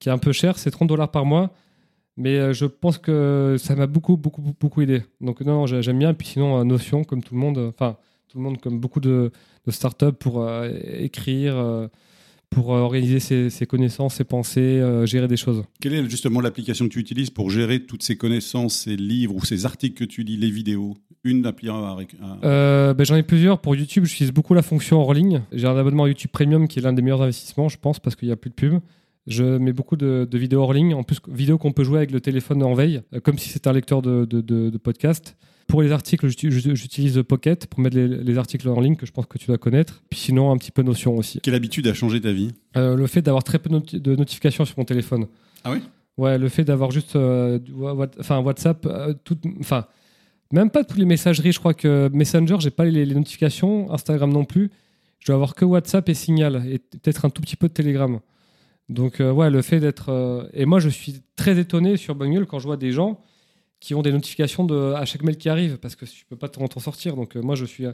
qui 0.00 0.08
est 0.08 0.12
un 0.12 0.18
peu 0.18 0.32
cher, 0.32 0.58
c'est 0.58 0.72
30 0.72 0.88
dollars 0.88 1.10
par 1.10 1.24
mois. 1.24 1.52
Mais 2.16 2.52
je 2.52 2.66
pense 2.66 2.98
que 2.98 3.56
ça 3.58 3.74
m'a 3.74 3.86
beaucoup, 3.86 4.16
beaucoup, 4.16 4.42
beaucoup 4.60 4.82
aidé. 4.82 5.02
Donc, 5.22 5.40
non, 5.40 5.64
j'aime 5.66 5.98
bien. 5.98 6.10
Et 6.10 6.14
puis, 6.14 6.28
sinon, 6.28 6.62
Notion, 6.62 7.04
comme 7.04 7.22
tout 7.22 7.34
le 7.34 7.40
monde. 7.40 7.72
Enfin, 7.74 7.96
tout 8.32 8.38
le 8.38 8.44
monde, 8.44 8.60
comme 8.60 8.80
beaucoup 8.80 9.00
de, 9.00 9.30
startups, 9.68 10.12
pour 10.18 10.42
euh, 10.42 10.70
écrire, 10.98 11.54
euh, 11.56 11.88
pour 12.52 12.74
euh, 12.74 12.80
organiser 12.80 13.20
ses, 13.20 13.66
connaissances, 13.66 14.16
ses 14.16 14.24
pensées, 14.24 14.82
gérer 15.04 15.28
des 15.28 15.36
choses. 15.36 15.64
Quelle 15.80 15.94
est 15.94 16.08
justement 16.08 16.40
l'application 16.40 16.86
que 16.86 16.92
tu 16.92 17.00
utilises 17.00 17.30
pour 17.30 17.50
gérer 17.50 17.80
toutes 17.80 18.02
ces 18.02 18.16
connaissances, 18.16 18.74
ces 18.74 18.96
livres 18.96 19.34
ou 19.34 19.44
ces 19.44 19.66
articles 19.66 19.94
que 19.94 20.08
tu 20.08 20.22
lis, 20.22 20.36
les 20.36 20.50
vidéos? 20.50 20.94
Une 21.24 21.46
appli 21.46 21.68
à... 21.68 21.96
ben, 22.94 23.04
J'en 23.04 23.16
ai 23.16 23.22
plusieurs. 23.22 23.60
Pour 23.60 23.76
YouTube, 23.76 24.04
j'utilise 24.04 24.32
beaucoup 24.32 24.54
la 24.54 24.62
fonction 24.62 25.00
hors 25.00 25.14
ligne. 25.14 25.42
J'ai 25.52 25.66
un 25.66 25.76
abonnement 25.76 26.04
à 26.04 26.08
YouTube 26.08 26.30
Premium 26.32 26.66
qui 26.66 26.78
est 26.78 26.82
l'un 26.82 26.92
des 26.92 27.02
meilleurs 27.02 27.22
investissements, 27.22 27.68
je 27.68 27.78
pense, 27.78 28.00
parce 28.00 28.16
qu'il 28.16 28.28
n'y 28.28 28.32
a 28.32 28.36
plus 28.36 28.50
de 28.50 28.54
pub. 28.54 28.80
Je 29.26 29.44
mets 29.58 29.72
beaucoup 29.72 29.96
de, 29.96 30.28
vidéos 30.32 30.62
hors 30.62 30.72
ligne, 30.72 30.94
en 30.94 31.02
plus 31.02 31.18
vidéos 31.28 31.58
qu'on 31.58 31.72
peut 31.72 31.84
jouer 31.84 31.98
avec 31.98 32.10
le 32.10 32.20
téléphone 32.20 32.62
en 32.62 32.74
veille, 32.74 33.02
comme 33.22 33.38
si 33.38 33.48
c'était 33.48 33.68
un 33.68 33.72
lecteur 33.72 34.02
de, 34.02 34.24
de 34.24 34.78
podcast. 34.78 35.36
Pour 35.66 35.82
les 35.82 35.92
articles, 35.92 36.28
j'utilise 36.28 37.22
Pocket 37.26 37.66
pour 37.66 37.80
mettre 37.80 37.96
les, 37.96 38.38
articles 38.38 38.68
en 38.68 38.80
ligne 38.80 38.96
que 38.96 39.06
je 39.06 39.12
pense 39.12 39.26
que 39.26 39.38
tu 39.38 39.46
dois 39.46 39.58
connaître. 39.58 40.02
Puis 40.10 40.18
sinon, 40.18 40.50
un 40.50 40.56
petit 40.56 40.70
peu 40.70 40.82
Notion 40.82 41.16
aussi. 41.16 41.40
Quelle 41.40 41.54
habitude 41.54 41.86
a 41.86 41.94
changé 41.94 42.20
ta 42.20 42.32
vie 42.32 42.50
euh, 42.76 42.94
Le 42.94 43.06
fait 43.06 43.22
d'avoir 43.22 43.44
très 43.44 43.58
peu 43.58 43.70
de 43.70 44.16
notifications 44.16 44.64
sur 44.64 44.78
mon 44.78 44.84
téléphone. 44.84 45.26
Ah 45.64 45.72
oui 45.72 45.78
Ouais, 46.18 46.36
le 46.36 46.50
fait 46.50 46.64
d'avoir 46.64 46.90
juste 46.90 47.16
euh, 47.16 47.58
WhatsApp, 47.74 48.84
euh, 48.84 49.14
enfin, 49.60 49.86
même 50.52 50.68
pas 50.68 50.84
toutes 50.84 50.98
les 50.98 51.06
messageries. 51.06 51.52
Je 51.52 51.58
crois 51.58 51.72
que 51.72 52.10
Messenger, 52.12 52.56
j'ai 52.60 52.70
pas 52.70 52.84
les, 52.84 53.06
notifications. 53.06 53.90
Instagram 53.92 54.30
non 54.30 54.44
plus. 54.44 54.70
Je 55.20 55.28
dois 55.28 55.36
avoir 55.36 55.54
que 55.54 55.64
WhatsApp 55.64 56.06
et 56.10 56.14
Signal 56.14 56.66
et 56.70 56.80
peut-être 56.80 57.24
un 57.24 57.30
tout 57.30 57.40
petit 57.40 57.56
peu 57.56 57.68
de 57.68 57.72
Telegram. 57.72 58.20
Donc, 58.92 59.20
ouais, 59.20 59.50
le 59.50 59.62
fait 59.62 59.80
d'être. 59.80 60.48
et 60.52 60.66
moi, 60.66 60.80
je 60.80 60.88
suis 60.88 61.22
très 61.36 61.58
étonné 61.58 61.96
sur 61.96 62.14
Bungle 62.14 62.46
quand 62.46 62.58
je 62.58 62.66
vois 62.66 62.76
des 62.76 62.92
gens 62.92 63.20
qui 63.82 63.96
ont 63.96 64.02
des 64.02 64.12
notifications 64.12 64.64
de, 64.64 64.92
à 64.94 65.04
chaque 65.04 65.24
mail 65.24 65.36
qui 65.36 65.48
arrive 65.48 65.76
parce 65.78 65.96
que 65.96 66.04
tu 66.04 66.24
peux 66.24 66.36
pas 66.36 66.48
t'en 66.48 66.68
sortir. 66.78 67.16
Donc 67.16 67.36
euh, 67.36 67.42
moi, 67.42 67.56
je 67.56 67.64
suis. 67.64 67.84
Euh, 67.84 67.92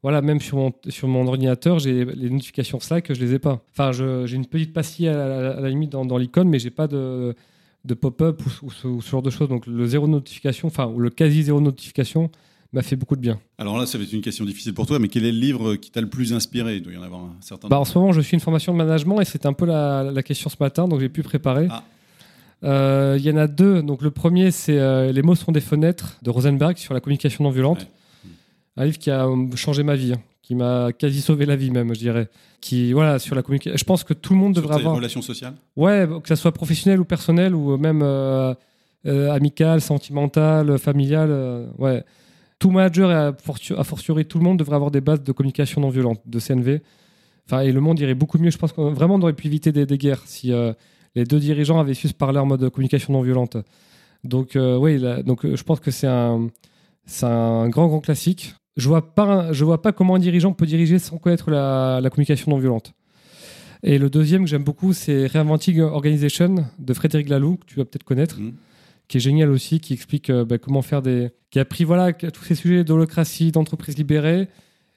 voilà, 0.00 0.20
même 0.20 0.40
sur 0.40 0.58
mon, 0.58 0.72
sur 0.90 1.08
mon 1.08 1.26
ordinateur, 1.26 1.78
j'ai 1.78 2.04
les 2.04 2.28
notifications 2.28 2.78
Slack, 2.78 3.12
je 3.12 3.20
les 3.20 3.34
ai 3.34 3.38
pas. 3.38 3.64
Enfin, 3.72 3.90
j'ai 3.92 4.36
une 4.36 4.44
petite 4.44 4.74
pastille 4.74 5.08
à 5.08 5.58
la, 5.58 5.68
limite 5.70 5.90
dans, 5.90 6.18
l'icône, 6.18 6.50
mais 6.50 6.58
j'ai 6.58 6.70
pas 6.70 6.86
de, 6.86 7.34
de 7.86 7.94
pop-up 7.94 8.42
ou, 8.62 8.70
ce, 8.70 9.00
genre 9.00 9.22
de 9.22 9.30
choses. 9.30 9.48
Donc 9.48 9.66
le 9.66 9.86
zéro 9.86 10.06
notification, 10.06 10.68
enfin, 10.68 10.88
ou 10.88 11.00
le 11.00 11.08
quasi 11.08 11.44
zéro 11.44 11.58
notification 11.58 12.30
m'a 12.74 12.82
fait 12.82 12.96
beaucoup 12.96 13.16
de 13.16 13.20
bien. 13.20 13.38
Alors 13.58 13.78
là, 13.78 13.86
ça 13.86 13.98
va 13.98 14.04
être 14.04 14.12
une 14.12 14.20
question 14.20 14.44
difficile 14.44 14.74
pour 14.74 14.86
toi, 14.86 14.98
mais 14.98 15.08
quel 15.08 15.24
est 15.24 15.32
le 15.32 15.38
livre 15.38 15.76
qui 15.76 15.90
t'a 15.90 16.00
le 16.00 16.08
plus 16.08 16.32
inspiré? 16.32 16.76
Il 16.76 16.82
doit 16.82 16.92
y 16.92 16.96
en 16.96 17.02
avoir 17.02 17.22
un 17.22 17.36
certain 17.40 17.68
bah, 17.68 17.78
En 17.78 17.84
ce 17.84 17.98
moment, 17.98 18.12
je 18.12 18.20
suis 18.20 18.34
une 18.34 18.40
formation 18.40 18.72
de 18.72 18.78
management 18.78 19.20
et 19.20 19.24
c'est 19.24 19.46
un 19.46 19.52
peu 19.52 19.66
la, 19.66 20.04
la, 20.04 20.22
question 20.22 20.50
ce 20.50 20.56
matin, 20.60 20.88
donc 20.88 21.00
j'ai 21.00 21.08
pu 21.08 21.22
préparer. 21.22 21.68
Ah. 21.70 21.84
Euh, 22.64 23.16
il 23.18 23.24
y 23.24 23.30
en 23.30 23.36
a 23.36 23.46
deux. 23.46 23.82
Donc 23.82 24.02
le 24.02 24.10
premier, 24.10 24.50
c'est 24.50 24.78
euh, 24.78 25.12
Les 25.12 25.22
mots 25.22 25.34
sont 25.34 25.52
des 25.52 25.60
fenêtres 25.60 26.18
de 26.22 26.30
Rosenberg 26.30 26.76
sur 26.76 26.94
la 26.94 27.00
communication 27.00 27.44
non 27.44 27.50
violente. 27.50 27.86
Un 28.76 28.86
livre 28.86 28.98
qui 28.98 29.10
a 29.10 29.26
euh, 29.26 29.56
changé 29.56 29.82
ma 29.82 29.94
vie, 29.94 30.14
hein, 30.14 30.20
qui 30.42 30.54
m'a 30.54 30.90
quasi 30.92 31.20
sauvé 31.20 31.46
la 31.46 31.56
vie 31.56 31.70
même, 31.70 31.94
je 31.94 32.00
dirais. 32.00 32.28
Qui 32.60 32.92
voilà 32.92 33.18
sur 33.18 33.36
la 33.36 33.42
communication. 33.42 33.76
Je 33.76 33.84
pense 33.84 34.02
que 34.04 34.14
tout 34.14 34.32
le 34.32 34.38
monde 34.38 34.54
devrait 34.54 34.76
avoir. 34.76 34.96
Relations 34.96 35.22
sociales? 35.22 35.54
Ouais, 35.76 36.08
que 36.22 36.28
ça 36.28 36.36
soit 36.36 36.52
professionnel 36.52 36.98
ou 36.98 37.04
personnel 37.04 37.54
ou 37.54 37.76
même 37.76 38.02
amical, 39.04 39.80
sentimental, 39.80 40.78
familial. 40.78 41.68
ouais. 41.78 42.04
Tout 42.64 42.70
manager 42.70 43.10
et 43.10 43.14
a 43.76 43.84
fortiori 43.84 44.24
tout 44.24 44.38
le 44.38 44.44
monde 44.44 44.58
devrait 44.58 44.76
avoir 44.76 44.90
des 44.90 45.02
bases 45.02 45.22
de 45.22 45.32
communication 45.32 45.82
non 45.82 45.90
violente, 45.90 46.22
de 46.24 46.40
CNV. 46.40 46.80
Enfin, 47.44 47.60
et 47.60 47.70
le 47.72 47.80
monde 47.82 48.00
irait 48.00 48.14
beaucoup 48.14 48.38
mieux. 48.38 48.48
Je 48.48 48.56
pense 48.56 48.72
qu'on 48.72 48.90
vraiment 48.90 49.16
on 49.16 49.20
aurait 49.20 49.34
pu 49.34 49.48
éviter 49.48 49.70
des, 49.70 49.98
guerres 49.98 50.22
si 50.24 50.50
les 51.14 51.24
deux 51.24 51.38
dirigeants 51.38 51.78
avaient 51.78 51.92
su 51.92 52.08
se 52.08 52.14
parler 52.14 52.38
en 52.38 52.46
mode 52.46 52.70
communication 52.70 53.12
non 53.12 53.20
violente. 53.20 53.58
Donc, 54.24 54.56
euh, 54.56 54.78
oui, 54.78 54.98
donc 55.24 55.44
euh, 55.44 55.56
je 55.56 55.62
pense 55.62 55.80
que 55.80 55.90
c'est 55.90 56.06
un, 56.06 56.48
un 57.22 57.68
grand, 57.68 57.88
grand 57.88 58.00
classique. 58.00 58.54
je 58.78 58.88
vois 58.88 59.12
vois 59.14 59.82
pas 59.82 59.92
comment 59.92 60.14
un 60.14 60.18
dirigeant 60.18 60.54
peut 60.54 60.64
diriger 60.64 60.98
sans 60.98 61.18
connaître 61.18 61.50
la, 61.50 62.00
communication 62.10 62.50
non 62.50 62.58
violente. 62.58 62.94
Et 63.82 63.98
le 63.98 64.08
deuxième 64.08 64.44
que 64.44 64.48
j'aime 64.48 64.64
beaucoup, 64.64 64.94
c'est 64.94 65.26
Reinventing 65.26 65.80
Organization 65.80 66.64
de 66.78 66.94
Frédéric 66.94 67.28
Laloux, 67.28 67.58
que 67.58 67.66
tu 67.66 67.76
vas 67.76 67.84
peut-être 67.84 68.04
connaître, 68.04 68.40
mmh. 68.40 68.52
Qui 69.08 69.18
est 69.18 69.20
génial 69.20 69.50
aussi, 69.50 69.80
qui 69.80 69.92
explique 69.92 70.30
euh, 70.30 70.44
bah, 70.44 70.58
comment 70.58 70.82
faire 70.82 71.02
des. 71.02 71.30
qui 71.50 71.58
a 71.58 71.64
pris 71.64 71.84
voilà, 71.84 72.12
tous 72.12 72.44
ces 72.44 72.54
sujets 72.54 72.84
d'holocratie, 72.84 73.52
d'entreprise 73.52 73.96
libérée, 73.96 74.48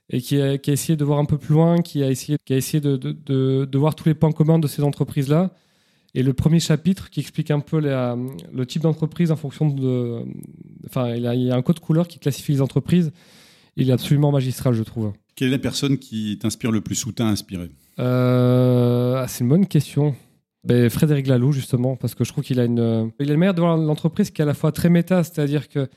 et 0.09 0.21
qui 0.21 0.41
a, 0.41 0.53
essayé 0.67 0.95
de 0.95 1.03
voir 1.03 1.19
un 1.19 1.25
peu 1.25 1.37
plus 1.37 1.53
loin, 1.53 1.81
qui 1.81 2.03
a 2.03 2.09
essayé, 2.09 2.37
qui 2.45 2.53
a 2.53 2.57
essayé 2.57 2.79
de, 2.79 2.95
de, 2.95 3.65
de, 3.65 3.77
voir 3.77 3.95
tous 3.95 4.07
les 4.07 4.13
points 4.13 4.31
communs 4.31 4.59
de 4.59 4.67
ces 4.67 4.83
entreprises-là. 4.83 5.51
Et 6.13 6.23
le 6.23 6.33
premier 6.33 6.59
chapitre 6.59 7.09
qui 7.09 7.19
explique 7.19 7.51
un 7.51 7.59
peu 7.59 7.79
le 7.79 8.65
type 8.65 8.81
d'entreprise 8.81 9.31
en 9.31 9.35
fonction 9.35 9.69
de. 9.69 10.23
Enfin, 10.87 11.13
il, 11.13 11.21
y 11.21 11.51
a 11.51 11.55
un 11.55 11.61
code 11.61 11.79
couleur 11.79 12.07
qui 12.07 12.17
classifie 12.17 12.53
les 12.53 12.61
entreprises. 12.61 13.11
Il 13.75 13.89
est 13.89 13.93
absolument 13.93 14.31
magistral, 14.31 14.73
je 14.73 14.83
trouve. 14.83 15.13
Quelle 15.35 15.49
est 15.49 15.51
la 15.51 15.59
personne 15.59 15.99
qui 15.99 16.39
t'inspire 16.41 16.71
le 16.71 16.81
plus 16.81 17.05
ou 17.05 17.11
t'a 17.11 17.25
inspiré? 17.25 17.69
Euh, 17.99 19.15
ah, 19.17 19.27
C'est 19.27 19.43
une 19.43 19.49
bonne 19.49 19.67
question. 19.67 20.15
Ben, 20.63 20.89
Frédéric 20.89 21.27
Laloux, 21.27 21.51
justement, 21.51 21.95
parce 21.95 22.15
que 22.15 22.23
je 22.23 22.31
trouve 22.31 22.43
qu'il 22.43 22.59
a 22.59 22.65
une. 22.65 23.11
Il 23.19 23.29
a 23.29 23.33
le 23.33 23.37
meilleur 23.37 23.53
de 23.53 23.61
l'entreprise 23.61 24.31
qui 24.31 24.41
est 24.41 24.43
à 24.43 24.47
la 24.47 24.53
fois 24.53 24.71
très 24.71 24.89
méta, 24.89 25.23
c'est-à-dire 25.23 25.69
que 25.69 25.87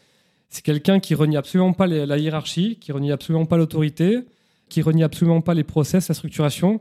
c'est 0.49 0.63
quelqu'un 0.63 1.01
qui 1.01 1.15
renie 1.15 1.37
absolument 1.37 1.73
pas 1.73 1.87
la 1.87 2.19
hiérarchie, 2.19 2.77
qui 2.81 2.93
renie 2.93 3.13
absolument 3.13 3.47
pas 3.47 3.57
l'autorité, 3.57 4.21
qui 4.69 4.83
renie 4.83 5.03
absolument 5.03 5.41
pas 5.41 5.55
les 5.55 5.65
process, 5.65 6.09
la 6.09 6.15
structuration, 6.15 6.81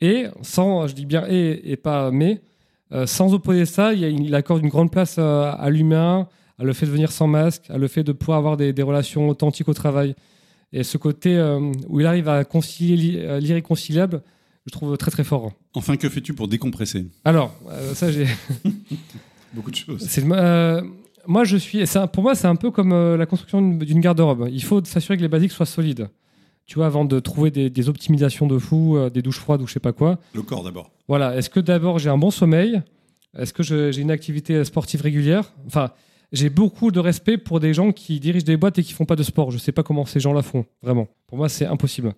et 0.00 0.26
sans, 0.42 0.86
je 0.86 0.94
dis 0.94 1.06
bien 1.06 1.26
et, 1.28 1.72
et 1.72 1.76
pas 1.76 2.10
mais, 2.10 2.40
euh, 2.92 3.06
sans 3.06 3.34
opposer 3.34 3.66
ça, 3.66 3.92
il, 3.92 4.34
accorde 4.34 4.62
une 4.62 4.70
grande 4.70 4.90
place 4.90 5.16
euh, 5.18 5.52
à, 5.56 5.68
l'humain, 5.70 6.28
à 6.58 6.64
le 6.64 6.72
fait 6.72 6.86
de 6.86 6.90
venir 6.90 7.12
sans 7.12 7.26
masque, 7.26 7.64
à 7.68 7.78
le 7.78 7.86
fait 7.86 8.02
de 8.02 8.12
pouvoir 8.12 8.38
avoir 8.38 8.56
des, 8.56 8.82
relations 8.82 9.28
authentiques 9.28 9.68
au 9.68 9.74
travail. 9.74 10.14
Et 10.72 10.82
ce 10.82 10.98
côté 10.98 11.36
euh, 11.36 11.60
où 11.88 12.00
il 12.00 12.06
arrive 12.06 12.28
à 12.28 12.44
concilier 12.44 13.40
l'irréconciliable, 13.40 14.22
je 14.66 14.72
trouve 14.72 14.96
très 14.96 15.10
très 15.10 15.24
fort. 15.24 15.52
Enfin, 15.78 15.96
que 15.96 16.08
fais-tu 16.08 16.34
pour 16.34 16.48
décompresser? 16.48 17.06
Alors, 17.24 17.54
ça 17.94 18.10
j'ai... 18.10 18.26
Beaucoup 19.54 19.70
de 19.70 19.76
choses. 19.76 20.06
moi, 21.26 21.44
je 21.44 21.56
suis... 21.56 21.84
Pour 22.12 22.22
moi, 22.22 22.34
c'est 22.34 22.46
un 22.48 22.56
peu 22.56 22.70
comme 22.70 23.16
la 23.16 23.26
construction 23.26 23.62
d'une 23.62 24.00
garde-robe. 24.00 24.48
Il 24.52 24.62
faut 24.62 24.84
s'assurer 24.84 25.16
que 25.16 25.22
les 25.22 25.28
basiques 25.28 25.52
soient 25.52 25.66
solides 25.66 26.08
tu 26.68 26.74
vois, 26.74 26.84
avant 26.84 27.06
de 27.06 27.18
trouver 27.18 27.50
des, 27.50 27.88
optimisations 27.88 28.46
de 28.46 28.58
fou, 28.58 28.98
des 29.08 29.22
douches 29.22 29.38
froides 29.38 29.62
ou 29.62 29.66
je 29.66 29.72
sais 29.72 29.80
pas 29.80 29.94
quoi. 29.94 30.18
Le 30.34 30.42
corps 30.42 30.62
d'abord. 30.62 30.90
Voilà. 31.08 31.34
Est-ce 31.34 31.48
que 31.48 31.60
d'abord 31.60 31.98
j'ai 31.98 32.10
un 32.10 32.18
bon 32.18 32.30
sommeil? 32.30 32.82
Est-ce 33.36 33.54
que 33.54 33.62
j'ai 33.62 33.98
une 33.98 34.10
activité 34.10 34.62
sportive 34.64 35.00
régulière? 35.00 35.54
Enfin, 35.66 35.90
j'ai 36.30 36.50
beaucoup 36.50 36.90
de 36.90 37.00
respect 37.00 37.38
pour 37.38 37.58
des 37.58 37.72
gens 37.72 37.92
qui 37.92 38.20
dirigent 38.20 38.44
des 38.44 38.58
boîtes 38.58 38.78
et 38.78 38.82
qui 38.82 38.92
font 38.92 39.06
pas 39.06 39.16
de 39.16 39.22
sport. 39.22 39.50
Je 39.50 39.56
sais 39.56 39.72
pas 39.72 39.82
comment 39.82 40.04
ces 40.04 40.20
gens-là 40.20 40.42
font, 40.42 40.66
vraiment. 40.82 41.08
Pour 41.26 41.38
moi, 41.38 41.48
c'est 41.48 41.64
impossible. 41.64 42.14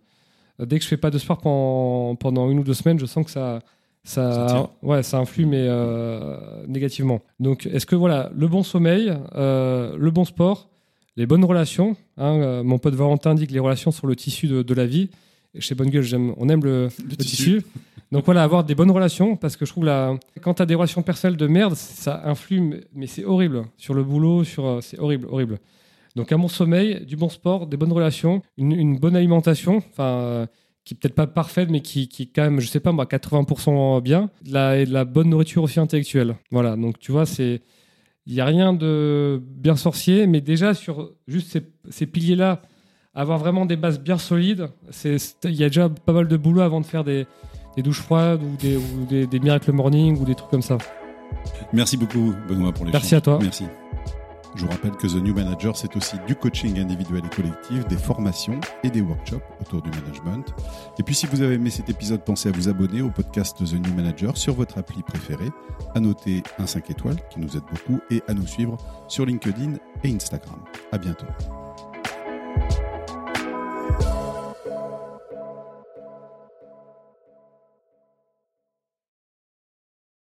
Dès 0.65 0.79
que 0.79 0.85
je 0.85 0.89
fais 0.89 0.97
pas 0.97 1.11
de 1.11 1.19
sport 1.19 1.39
pendant, 1.39 2.15
pendant 2.17 2.51
une 2.51 2.59
ou 2.61 2.65
deux 2.65 2.75
semaines, 2.75 2.99
je 2.99 3.07
sens 3.07 3.25
que 3.25 3.31
ça, 3.31 3.61
ça, 4.03 4.71
ouais, 4.83 5.03
ça 5.03 5.19
influe, 5.19 5.47
mais 5.47 5.67
euh, 5.69 6.37
négativement. 6.67 7.21
Donc, 7.39 7.67
est-ce 7.67 7.87
que 7.87 7.97
voilà, 7.97 8.31
le 8.35 8.49
bon 8.49 8.63
sommeil, 8.63 9.13
euh, 9.37 9.95
le 9.99 10.11
bon 10.11 10.25
sport, 10.25 10.71
les 11.17 11.27
bonnes 11.27 11.45
relations. 11.45 11.97
Hein, 12.17 12.41
euh, 12.41 12.63
mon 12.63 12.79
pote 12.79 12.95
Valentin 12.95 13.35
dit 13.35 13.47
que 13.47 13.53
les 13.53 13.59
relations 13.59 13.91
sont 13.91 14.07
le 14.07 14.17
tissu 14.17 14.49
de, 14.49 14.75
la 14.75 14.87
vie. 14.87 15.11
Et 15.55 15.61
chez 15.61 15.75
Bonne 15.75 15.91
Gueule, 15.91 16.07
on 16.37 16.49
aime 16.49 16.65
le, 16.65 16.89
tissu. 17.19 17.63
Donc 18.11 18.25
voilà, 18.25 18.43
avoir 18.43 18.65
des 18.65 18.75
bonnes 18.75 18.91
relations, 18.91 19.37
parce 19.37 19.57
que 19.57 19.67
je 19.67 19.71
trouve 19.71 19.85
que 19.85 20.41
quand 20.41 20.55
tu 20.55 20.63
as 20.63 20.67
des 20.67 20.75
relations 20.75 21.03
personnelles 21.03 21.37
de 21.37 21.47
merde, 21.47 21.75
ça 21.75 22.23
influe, 22.25 22.83
mais 22.95 23.07
c'est 23.07 23.25
horrible. 23.25 23.65
Sur 23.77 23.95
le 23.95 24.03
boulot, 24.03 24.45
sur, 24.45 24.79
c'est 24.83 24.99
horrible, 24.99 25.29
horrible. 25.31 25.59
Donc 26.17 26.33
un 26.33 26.39
bon 26.39 26.49
sommeil, 26.49 27.05
du 27.07 27.17
bon 27.17 27.29
sport, 27.29 27.67
des 27.67 27.77
bonnes 27.77 27.93
relations, 27.93 28.43
une, 28.57 28.99
bonne 28.99 29.17
alimentation, 29.17 29.77
enfin, 29.77 30.05
euh, 30.05 30.47
qui 30.85 30.95
est 30.95 30.97
peut-être 30.97 31.15
pas 31.15 31.27
parfaite, 31.27 31.71
mais 31.71 31.81
qui, 31.81 32.09
qui 32.09 32.25
est 32.25 32.31
quand 32.35 32.43
même, 32.43 32.61
je 32.61 32.67
sais 32.67 32.81
pas 32.81 32.93
moi, 32.93 33.05
80% 33.05 34.01
bien, 34.01 34.31
la, 34.45 34.79
et 34.79 34.87
de 34.87 34.93
la 34.93 35.05
bonne 35.05 35.31
nourriture 35.31 35.63
aussi 35.63 35.79
intellectuelle. 35.79 36.37
Voilà, 36.51 36.77
donc 36.77 36.99
tu 36.99 37.13
vois, 37.13 37.27
c'est 37.27 37.63
il 38.27 38.35
n'y 38.35 38.41
a 38.41 38.45
rien 38.45 38.73
de 38.73 39.43
bien 39.45 39.77
sorcier, 39.77 40.27
mais 40.27 40.41
déjà 40.41 40.75
sur 40.75 41.13
juste 41.27 41.59
ces, 41.89 42.07
piliers-là, 42.07 42.63
avoir 43.15 43.39
vraiment 43.39 43.67
des 43.67 43.77
bases 43.77 44.01
bien 44.01 44.19
solides, 44.19 44.69
il 45.05 45.55
y 45.55 45.65
a 45.65 45.69
déjà 45.69 45.89
pas 45.89 46.13
mal 46.13 46.29
de 46.29 46.37
boulot 46.37 46.61
avant 46.61 46.81
de 46.81 46.87
faire 46.87 47.05
des, 47.05 47.27
douches 47.79 48.03
froides 48.03 48.43
ou 48.43 48.57
des, 48.57 48.77
ou 48.77 49.07
des, 49.09 49.27
des 49.27 49.41
miracle 49.41 49.73
morning 49.73 50.19
ou 50.21 50.25
des 50.25 50.35
trucs 50.35 50.51
comme 50.51 50.63
ça. 50.63 50.77
Merci 51.73 51.97
beaucoup, 51.97 52.35
Benoît, 52.49 52.73
pour 52.73 52.85
les 52.85 52.93
Merci 52.93 53.15
à 53.15 53.21
toi. 53.21 53.39
Merci. 53.41 53.65
Je 54.57 54.65
vous 54.65 54.71
rappelle 54.71 54.93
que 54.93 55.07
The 55.07 55.23
New 55.23 55.35
Manager, 55.35 55.77
c'est 55.77 55.95
aussi 55.97 56.17
du 56.27 56.35
coaching 56.35 56.79
individuel 56.79 57.23
et 57.25 57.35
collectif, 57.35 57.87
des 57.87 57.97
formations 57.97 58.61
et 58.83 58.91
des 58.91 59.01
workshops 59.01 59.45
autour 59.61 59.83
du 59.83 59.91
management. 59.91 60.55
Et 60.99 61.03
puis 61.03 61.15
si 61.15 61.27
vous 61.27 61.41
avez 61.41 61.55
aimé 61.55 61.71
cet 61.71 61.89
épisode, 61.89 62.25
pensez 62.25 62.49
à 62.49 62.53
vous 62.53 62.69
abonner 62.69 63.01
au 63.01 63.11
podcast 63.11 63.59
The 63.59 63.75
New 63.75 63.95
Manager 63.95 64.37
sur 64.37 64.55
votre 64.55 64.79
appli 64.79 65.03
préférée, 65.03 65.51
à 65.95 66.01
noter 66.01 66.43
un 66.59 66.67
5 66.67 66.91
étoiles 66.91 67.19
qui 67.31 67.41
nous 67.41 67.57
aide 67.57 67.65
beaucoup 67.71 68.01
et 68.11 68.23
à 68.29 68.35
nous 68.35 68.47
suivre 68.47 68.77
sur 69.09 69.25
LinkedIn 69.25 69.75
et 70.03 70.15
Instagram. 70.15 70.59
À 70.93 70.99
bientôt. 70.99 71.27